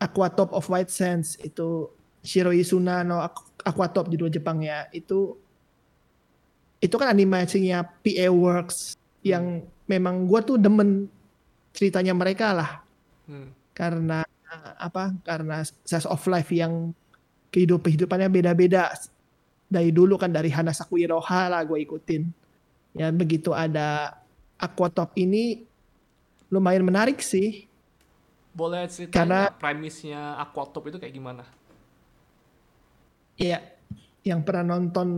Aqua 0.00 0.32
Top 0.32 0.56
of 0.56 0.64
White 0.72 0.88
Sands. 0.88 1.36
Itu 1.44 1.92
Shiro 2.24 2.56
Isuna 2.56 3.04
no 3.04 3.20
Aqu- 3.20 3.52
Aqua 3.64 3.92
Top 3.92 4.08
judul 4.08 4.32
Jepang 4.32 4.64
ya, 4.64 4.88
itu 4.96 5.36
itu 6.80 6.96
kan 6.96 7.12
animasinya 7.12 7.84
PA 7.84 8.32
Works 8.32 8.96
yang 9.20 9.60
memang 9.84 10.24
gue 10.24 10.40
tuh 10.40 10.56
demen 10.56 11.12
ceritanya 11.76 12.16
mereka 12.16 12.56
lah. 12.56 12.70
Hmm. 13.28 13.52
Karena 13.80 14.20
apa 14.76 15.16
karena 15.24 15.64
size 15.64 16.04
of 16.04 16.20
life 16.28 16.52
yang 16.52 16.92
kehidupan 17.48 17.88
kehidupannya 17.88 18.28
beda-beda 18.28 18.92
dari 19.64 19.88
dulu 19.88 20.20
kan 20.20 20.28
dari 20.28 20.52
Hanasaku 20.52 21.00
Iroha 21.00 21.48
lah 21.48 21.64
gue 21.64 21.80
ikutin. 21.80 22.28
Ya 22.92 23.08
begitu 23.08 23.56
ada 23.56 24.18
Aquatop 24.60 25.16
ini 25.16 25.64
lumayan 26.52 26.84
menarik 26.84 27.24
sih. 27.24 27.64
Boleh 28.52 28.84
cerita 28.90 29.14
Karena- 29.16 29.48
premisnya 29.48 30.36
Aquatop 30.36 30.90
itu 30.90 30.98
kayak 30.98 31.14
gimana? 31.14 31.46
Ya 33.38 33.64
yang 34.20 34.44
pernah 34.44 34.76
nonton 34.76 35.08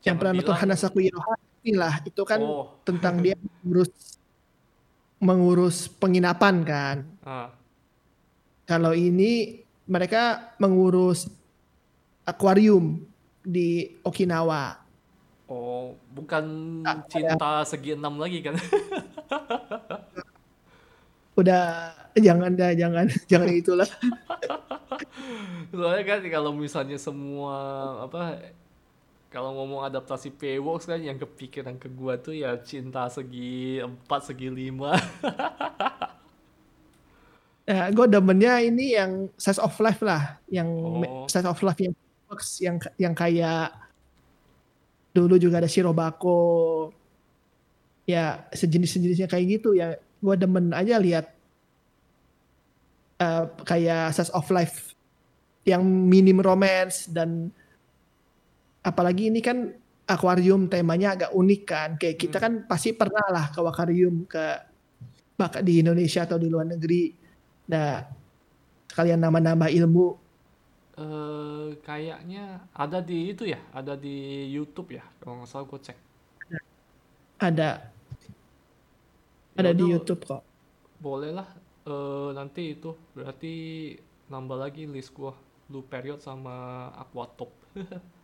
yang 0.00 0.16
Jangan 0.16 0.18
pernah 0.18 0.32
nonton 0.34 0.48
bilang- 0.56 0.62
Hanasaku 0.66 0.98
Iroha 1.04 1.34
inilah 1.60 1.94
itu 2.02 2.22
kan 2.24 2.40
Oh, 2.40 2.80
tentang 2.82 3.20
dia 3.20 3.36
mengurus 3.62 3.92
mengurus 5.20 5.86
penginapan 5.86 6.64
kan. 6.64 6.96
ah. 7.22 7.52
Kalau 8.64 8.94
ini 8.94 9.60
mereka 9.84 10.54
mengurus 10.56 11.26
akuarium 12.22 13.02
di 13.42 13.98
Okinawa. 14.00 14.78
oh, 15.50 15.98
bukan 16.14 16.44
Ah, 16.86 17.02
cinta 17.10 17.66
segi 17.66 17.98
enam 17.98 18.16
lagi 18.16 18.38
kan? 18.38 18.54
Udah 21.40 21.90
jangan 22.14 22.54
dah 22.54 22.70
jangan 22.72 23.04
jangan 23.30 23.50
itulah. 23.50 23.88
Soalnya 25.74 26.04
kan 26.06 26.20
kalau 26.30 26.54
misalnya 26.54 26.96
semua 27.00 27.56
apa 28.06 28.38
kalau 29.30 29.54
ngomong 29.54 29.86
adaptasi 29.86 30.34
Payworks 30.34 30.90
kan 30.90 30.98
yang 30.98 31.14
kepikiran 31.14 31.78
ke 31.78 31.86
gua 31.86 32.18
tuh 32.18 32.34
ya 32.34 32.58
cinta 32.58 33.06
segi 33.06 33.78
empat 33.78 34.34
segi 34.34 34.50
lima. 34.50 34.98
Ya, 37.70 37.86
gue 37.94 38.02
demennya 38.10 38.58
ini 38.66 38.98
yang 38.98 39.30
Size 39.38 39.62
of 39.62 39.78
Life 39.78 40.02
lah, 40.02 40.42
yang 40.50 40.66
Oh. 40.66 41.30
Size 41.30 41.46
of 41.46 41.62
Life 41.62 41.78
yang 41.78 41.94
yang 42.58 42.76
yang 42.98 43.14
kayak 43.14 43.70
dulu 45.14 45.38
juga 45.38 45.62
ada 45.62 45.70
Shirobako, 45.70 46.90
ya 48.10 48.42
sejenis-sejenisnya 48.50 49.30
kayak 49.30 49.46
gitu 49.62 49.78
ya. 49.78 49.94
Gue 50.18 50.34
demen 50.34 50.74
aja 50.74 50.98
lihat 50.98 51.30
eh, 53.22 53.44
kayak 53.62 54.18
Size 54.18 54.34
of 54.34 54.50
Life 54.50 54.98
yang 55.62 55.86
minim 55.86 56.42
romance 56.42 57.06
dan 57.06 57.54
apalagi 58.80 59.28
ini 59.28 59.40
kan 59.44 59.72
akuarium 60.08 60.66
temanya 60.66 61.14
agak 61.16 61.30
unik 61.32 61.62
kan. 61.66 61.90
Kayak 62.00 62.16
kita 62.18 62.36
kan 62.42 62.52
pasti 62.66 62.96
pernah 62.96 63.26
lah 63.30 63.46
ke 63.52 63.58
akuarium 63.60 64.26
ke 64.26 64.44
bahkan 65.38 65.64
di 65.64 65.80
Indonesia 65.80 66.26
atau 66.28 66.36
di 66.36 66.48
luar 66.52 66.68
negeri. 66.68 67.14
Nah, 67.70 68.02
sekalian 68.90 69.22
nama-nama 69.22 69.70
ilmu 69.70 70.30
Eh 71.00 71.80
kayaknya 71.80 72.60
ada 72.76 73.00
di 73.00 73.32
itu 73.32 73.48
ya, 73.48 73.56
ada 73.72 73.96
di 73.96 74.44
YouTube 74.52 75.00
ya, 75.00 75.04
kalau 75.16 75.40
nggak 75.40 75.48
salah 75.48 75.64
gue 75.64 75.80
cek. 75.80 75.98
ada 77.40 77.88
ada 79.56 79.72
di 79.72 79.84
YouTube 79.88 80.28
kok. 80.28 80.44
Boleh 81.00 81.32
lah. 81.32 81.48
Eh 81.88 82.30
nanti 82.36 82.76
itu 82.76 82.92
berarti 83.16 83.52
nambah 84.28 84.60
lagi 84.60 84.84
list 84.84 85.16
gua 85.16 85.32
Blue 85.72 85.80
Period 85.88 86.20
sama 86.20 86.88
Aquatop. 87.00 87.48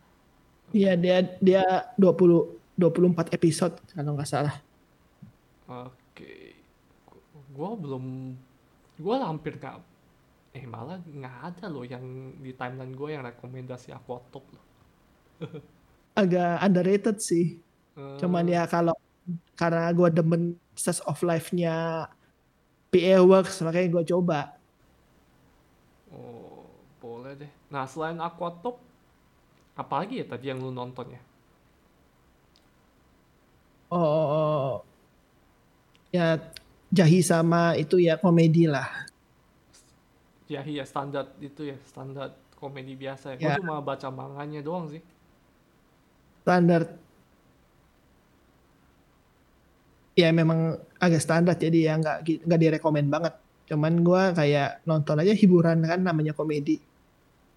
Iya, 0.75 0.93
dia 0.99 1.15
dia 1.39 1.63
20 1.95 2.59
24 2.77 3.33
episode 3.33 3.73
kalau 3.95 4.13
nggak 4.15 4.29
salah. 4.29 4.55
Oke. 5.67 6.55
Gu- 7.07 7.23
Gua 7.55 7.69
belum 7.75 8.05
gua 8.97 9.15
hampir 9.29 9.57
nggak 9.61 9.77
eh 10.57 10.65
malah 10.65 10.97
nggak 11.05 11.35
ada 11.53 11.65
loh 11.69 11.85
yang 11.85 12.01
di 12.41 12.49
timeline 12.57 12.93
gue 12.97 13.09
yang 13.13 13.21
rekomendasi 13.21 13.93
Aquatop 13.93 14.41
loh. 14.53 14.65
Agak 16.17 16.57
underrated 16.65 17.17
sih. 17.21 17.61
Eh, 17.97 18.17
Cuman 18.17 18.45
ya 18.49 18.65
kalau 18.65 18.97
karena 19.59 19.89
gue 19.93 20.09
demen 20.09 20.43
Slice 20.73 21.01
of 21.05 21.21
Life-nya 21.21 22.07
PA 22.89 23.17
Works 23.21 23.61
makanya 23.61 23.89
gue 24.01 24.03
coba. 24.17 24.57
Oh, 26.09 26.65
boleh 27.03 27.35
deh. 27.35 27.51
Nah, 27.69 27.83
selain 27.85 28.17
Aquatop 28.17 28.79
apa 29.77 29.93
lagi 30.01 30.19
ya 30.19 30.25
tadi 30.25 30.49
yang 30.49 30.57
lu 30.57 30.73
nonton 30.73 31.13
ya? 31.13 31.21
Oh, 33.87 34.03
oh, 34.03 34.27
oh. 34.35 34.75
ya 36.11 36.41
Jahi 36.91 37.23
sama 37.23 37.77
itu 37.79 38.01
ya 38.01 38.17
komedi 38.19 38.67
lah. 38.67 38.89
Ya 40.47 40.63
iya 40.63 40.83
standar 40.83 41.31
itu 41.39 41.71
ya, 41.71 41.77
standar 41.87 42.35
komedi 42.57 42.97
biasa 42.97 43.35
ya. 43.35 43.37
Ya. 43.37 43.55
Gue 43.55 43.63
cuma 43.63 43.79
baca 43.79 44.07
manganya 44.09 44.59
doang 44.65 44.89
sih. 44.89 45.03
Standar. 46.41 46.89
Ya 50.17 50.33
memang 50.33 50.81
agak 50.97 51.21
standar 51.21 51.53
jadi 51.53 51.93
ya 51.93 51.93
nggak 52.01 52.17
nggak 52.47 52.59
direkomend 52.59 53.07
banget. 53.13 53.33
Cuman 53.67 54.01
gua 54.01 54.31
kayak 54.33 54.81
nonton 54.87 55.21
aja 55.21 55.35
hiburan 55.35 55.83
kan 55.85 56.01
namanya 56.01 56.33
komedi. 56.33 56.79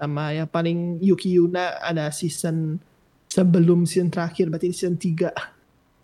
Sama 0.00 0.32
yang 0.32 0.48
paling 0.48 0.96
Yuki 1.04 1.36
Yuna 1.36 1.76
ada 1.76 2.08
season 2.08 2.80
sebelum 3.28 3.84
season 3.84 4.08
terakhir 4.08 4.48
berarti 4.48 4.72
season 4.72 4.96
3. 4.96 5.28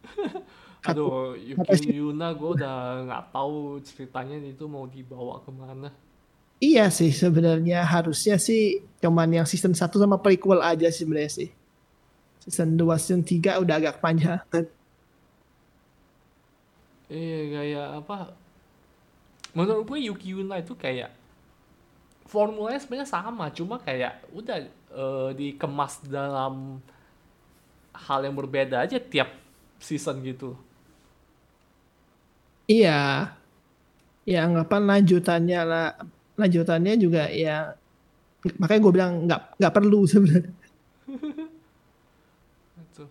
Aduh, 0.92 1.32
Yuki 1.40 1.96
Yuna 1.96 2.36
gue 2.36 2.60
udah 2.60 3.08
nggak 3.08 3.24
tahu 3.32 3.80
ceritanya 3.80 4.36
itu 4.44 4.68
mau 4.68 4.84
dibawa 4.84 5.40
ke 5.40 5.48
mana. 5.48 5.88
Iya 6.60 6.88
sih 6.88 7.12
sebenarnya 7.12 7.84
harusnya 7.84 8.40
sih 8.40 8.80
cuman 9.00 9.28
yang 9.28 9.48
season 9.48 9.72
1 9.72 9.80
sama 9.92 10.16
prequel 10.20 10.60
aja 10.60 10.92
sih 10.92 11.04
sebenarnya 11.04 11.32
sih. 11.32 11.48
Season 12.44 12.76
2 12.76 12.84
season 13.00 13.24
3 13.24 13.64
udah 13.64 13.74
agak 13.80 13.96
panjang. 14.04 14.44
Iya 17.08 17.40
kayak 17.48 17.88
apa? 18.04 18.16
Menurut 19.56 19.88
gue 19.88 19.98
Yuki 20.04 20.36
Yuna 20.36 20.60
itu 20.60 20.76
kayak 20.76 21.16
formulanya 22.26 22.80
sebenarnya 22.82 23.08
sama, 23.08 23.48
cuma 23.54 23.78
kayak 23.78 24.26
udah 24.34 24.58
eh, 24.92 25.30
dikemas 25.38 26.02
dalam 26.06 26.82
hal 27.96 28.20
yang 28.26 28.36
berbeda 28.36 28.84
aja 28.84 28.98
tiap 29.00 29.30
season 29.80 30.20
gitu. 30.26 30.52
Iya. 32.66 33.30
Ya 34.26 34.38
anggapan 34.42 34.82
lanjutannya 34.90 35.60
lah. 35.62 35.88
Lanjutannya 36.36 36.94
juga 37.00 37.30
ya 37.30 37.72
makanya 38.62 38.80
gue 38.82 38.92
bilang 38.94 39.12
nggak 39.26 39.40
nggak 39.58 39.74
perlu 39.74 40.00
sebenarnya. 40.06 40.54
Gitu. 42.76 43.04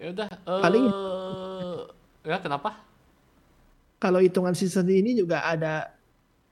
Ya 0.00 0.06
udah. 0.12 0.28
eh, 0.28 0.60
Paling- 0.62 0.90
ya 2.26 2.36
kenapa? 2.42 2.70
Kalau 4.00 4.20
hitungan 4.20 4.56
season 4.56 4.88
ini 4.88 5.12
juga 5.12 5.44
ada 5.44 5.92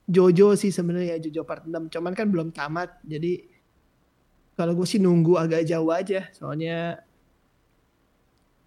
Jojo 0.09 0.57
sih 0.57 0.73
sebenarnya 0.73 1.21
Jojo 1.21 1.45
part 1.45 1.69
6 1.69 1.93
cuman 1.93 2.13
kan 2.17 2.25
belum 2.25 2.49
tamat 2.49 2.97
jadi 3.05 3.45
kalau 4.57 4.73
gue 4.75 4.87
sih 4.89 4.99
nunggu 4.99 5.37
agak 5.37 5.63
jauh 5.69 5.93
aja 5.93 6.27
soalnya 6.33 6.99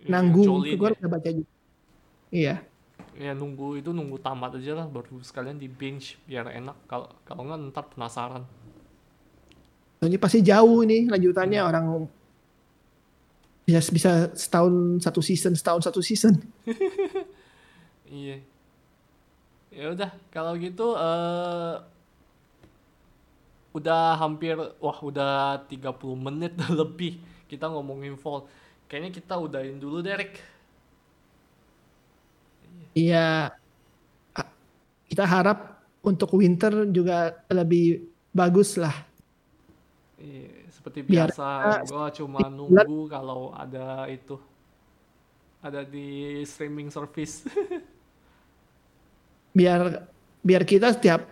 nanggung 0.07 0.62
Jolin 0.62 0.78
gue 0.78 0.88
ya. 0.88 0.94
udah 0.98 1.09
baca 1.11 1.28
juga. 1.31 1.52
Iya. 2.33 2.55
Ya 3.12 3.33
nunggu 3.37 3.76
itu 3.76 3.92
nunggu 3.92 4.16
tamat 4.24 4.57
aja 4.57 4.72
lah 4.72 4.87
baru 4.88 5.20
sekalian 5.20 5.61
di 5.61 5.68
binge 5.68 6.16
biar 6.24 6.48
enak 6.48 6.88
kalau 6.88 7.12
kalau 7.28 7.44
nggak 7.44 7.59
ntar 7.70 7.85
penasaran. 7.92 8.42
Soalnya 10.00 10.18
pasti 10.18 10.40
jauh 10.42 10.81
nih 10.83 11.07
lanjutannya 11.12 11.61
orang 11.61 11.85
bisa 13.62 13.78
bisa 13.95 14.12
setahun 14.34 14.99
satu 15.05 15.20
season 15.22 15.53
setahun 15.55 15.82
satu 15.86 16.01
season. 16.01 16.34
Iya. 18.12 18.45
Ya 19.73 19.97
udah 19.97 20.11
kalau 20.29 20.53
gitu 20.61 20.93
eh 21.01 21.77
udah 23.73 24.20
hampir 24.20 24.53
wah 24.77 24.99
udah 25.01 25.64
30 25.64 25.97
menit 26.12 26.53
lebih 26.81 27.16
kita 27.49 27.73
ngomongin 27.73 28.20
fall. 28.20 28.49
Kayaknya 28.89 29.11
kita 29.16 29.35
udahin 29.41 29.81
dulu 29.81 30.05
Derek. 30.05 30.37
Iya. 32.93 33.57
Kita 35.09 35.25
harap 35.25 35.81
untuk 36.05 36.37
winter 36.37 36.89
juga 36.89 37.45
lebih 37.49 38.09
bagus 38.33 38.77
lah. 38.77 38.93
Iya, 40.16 40.68
seperti 40.73 41.05
Biar 41.05 41.33
biasa 41.33 41.45
kita 41.45 41.81
gua 41.89 42.05
cuma 42.12 42.41
nunggu 42.49 43.09
kalau 43.12 43.53
ada 43.53 44.09
itu 44.09 44.37
ada 45.61 45.85
di 45.85 46.41
streaming 46.45 46.89
service. 46.89 47.45
Biar 49.53 50.09
biar 50.42 50.62
kita 50.66 50.92
setiap 50.96 51.28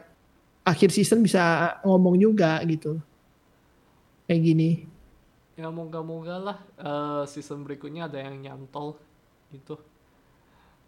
akhir 0.62 0.92
season 0.92 1.24
bisa 1.24 1.76
ngomong 1.82 2.20
juga 2.20 2.60
gitu. 2.68 3.00
Kayak 4.28 4.42
gini. 4.44 4.70
ya 5.60 5.68
moga-moga 5.68 6.40
lah 6.40 6.58
eh, 6.80 7.22
season 7.28 7.60
berikutnya 7.68 8.08
ada 8.08 8.16
yang 8.16 8.40
nyantol 8.40 8.96
gitu. 9.52 9.76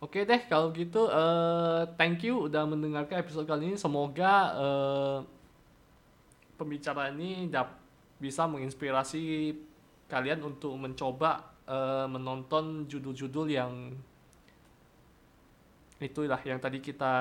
Oke 0.01 0.25
deh 0.25 0.41
kalau 0.49 0.73
gitu 0.73 1.13
eh, 1.13 1.83
thank 2.01 2.25
you 2.25 2.49
udah 2.49 2.65
mendengarkan 2.65 3.21
episode 3.21 3.45
kali 3.45 3.73
ini. 3.73 3.77
Semoga 3.77 4.33
eh, 4.57 5.19
pembicaraan 6.57 7.19
ini 7.19 7.51
dap- 7.51 7.83
bisa 8.23 8.47
menginspirasi 8.47 9.51
kalian 10.07 10.47
untuk 10.47 10.79
mencoba 10.79 11.59
uh, 11.67 12.07
menonton 12.07 12.87
judul-judul 12.87 13.51
yang 13.51 13.99
itulah 16.03 16.41
yang 16.45 16.59
tadi 16.59 16.83
kita 16.83 17.15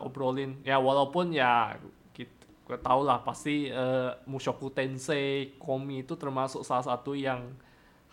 obrolin. 0.00 0.60
Ya 0.64 0.80
walaupun 0.80 1.30
ya 1.32 1.76
kita 2.14 2.80
tahu 2.80 3.04
lah 3.04 3.20
pasti 3.20 3.68
uh, 3.68 4.16
Mushoku 4.24 4.72
Tensei 4.72 5.52
Komi 5.60 6.00
itu 6.00 6.16
termasuk 6.16 6.64
salah 6.64 6.84
satu 6.84 7.12
yang 7.12 7.52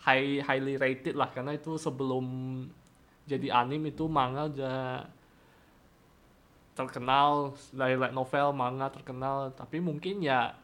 high 0.04 0.44
highly 0.44 0.76
rated 0.76 1.16
lah. 1.16 1.32
Karena 1.32 1.56
itu 1.56 1.80
sebelum 1.80 2.24
jadi 3.24 3.54
anime 3.54 3.94
itu 3.94 4.04
manga 4.10 4.50
aja 4.50 4.74
terkenal 6.72 7.52
dari 7.72 7.96
light 7.96 8.12
novel 8.12 8.52
manga 8.52 8.92
terkenal. 8.92 9.52
Tapi 9.52 9.80
mungkin 9.80 10.20
ya 10.24 10.56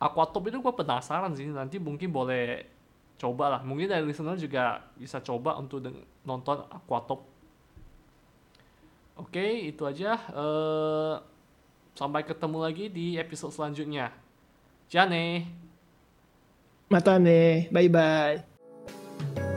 Aquatop 0.00 0.48
itu 0.48 0.58
gue 0.64 0.74
penasaran 0.74 1.36
sih. 1.36 1.44
Nanti 1.50 1.76
mungkin 1.76 2.08
boleh 2.08 2.64
coba 3.20 3.58
lah. 3.58 3.60
Mungkin 3.60 3.90
dari 3.90 4.00
listener 4.06 4.40
juga 4.40 4.80
bisa 4.96 5.20
coba 5.20 5.60
untuk 5.60 5.84
nonton 6.24 6.64
Aquatop 6.72 7.29
oke 9.20 9.44
itu 9.68 9.82
aja. 9.84 10.16
Uh, 10.32 11.20
sampai 11.92 12.24
ketemu 12.24 12.58
lagi 12.64 12.88
di 12.88 13.20
episode 13.20 13.52
selanjutnya. 13.52 14.08
Jane 14.90 15.46
Matane 16.90 17.70
bye 17.70 17.86
bye 17.86 18.42
Thank 19.20 19.38
you 19.38 19.49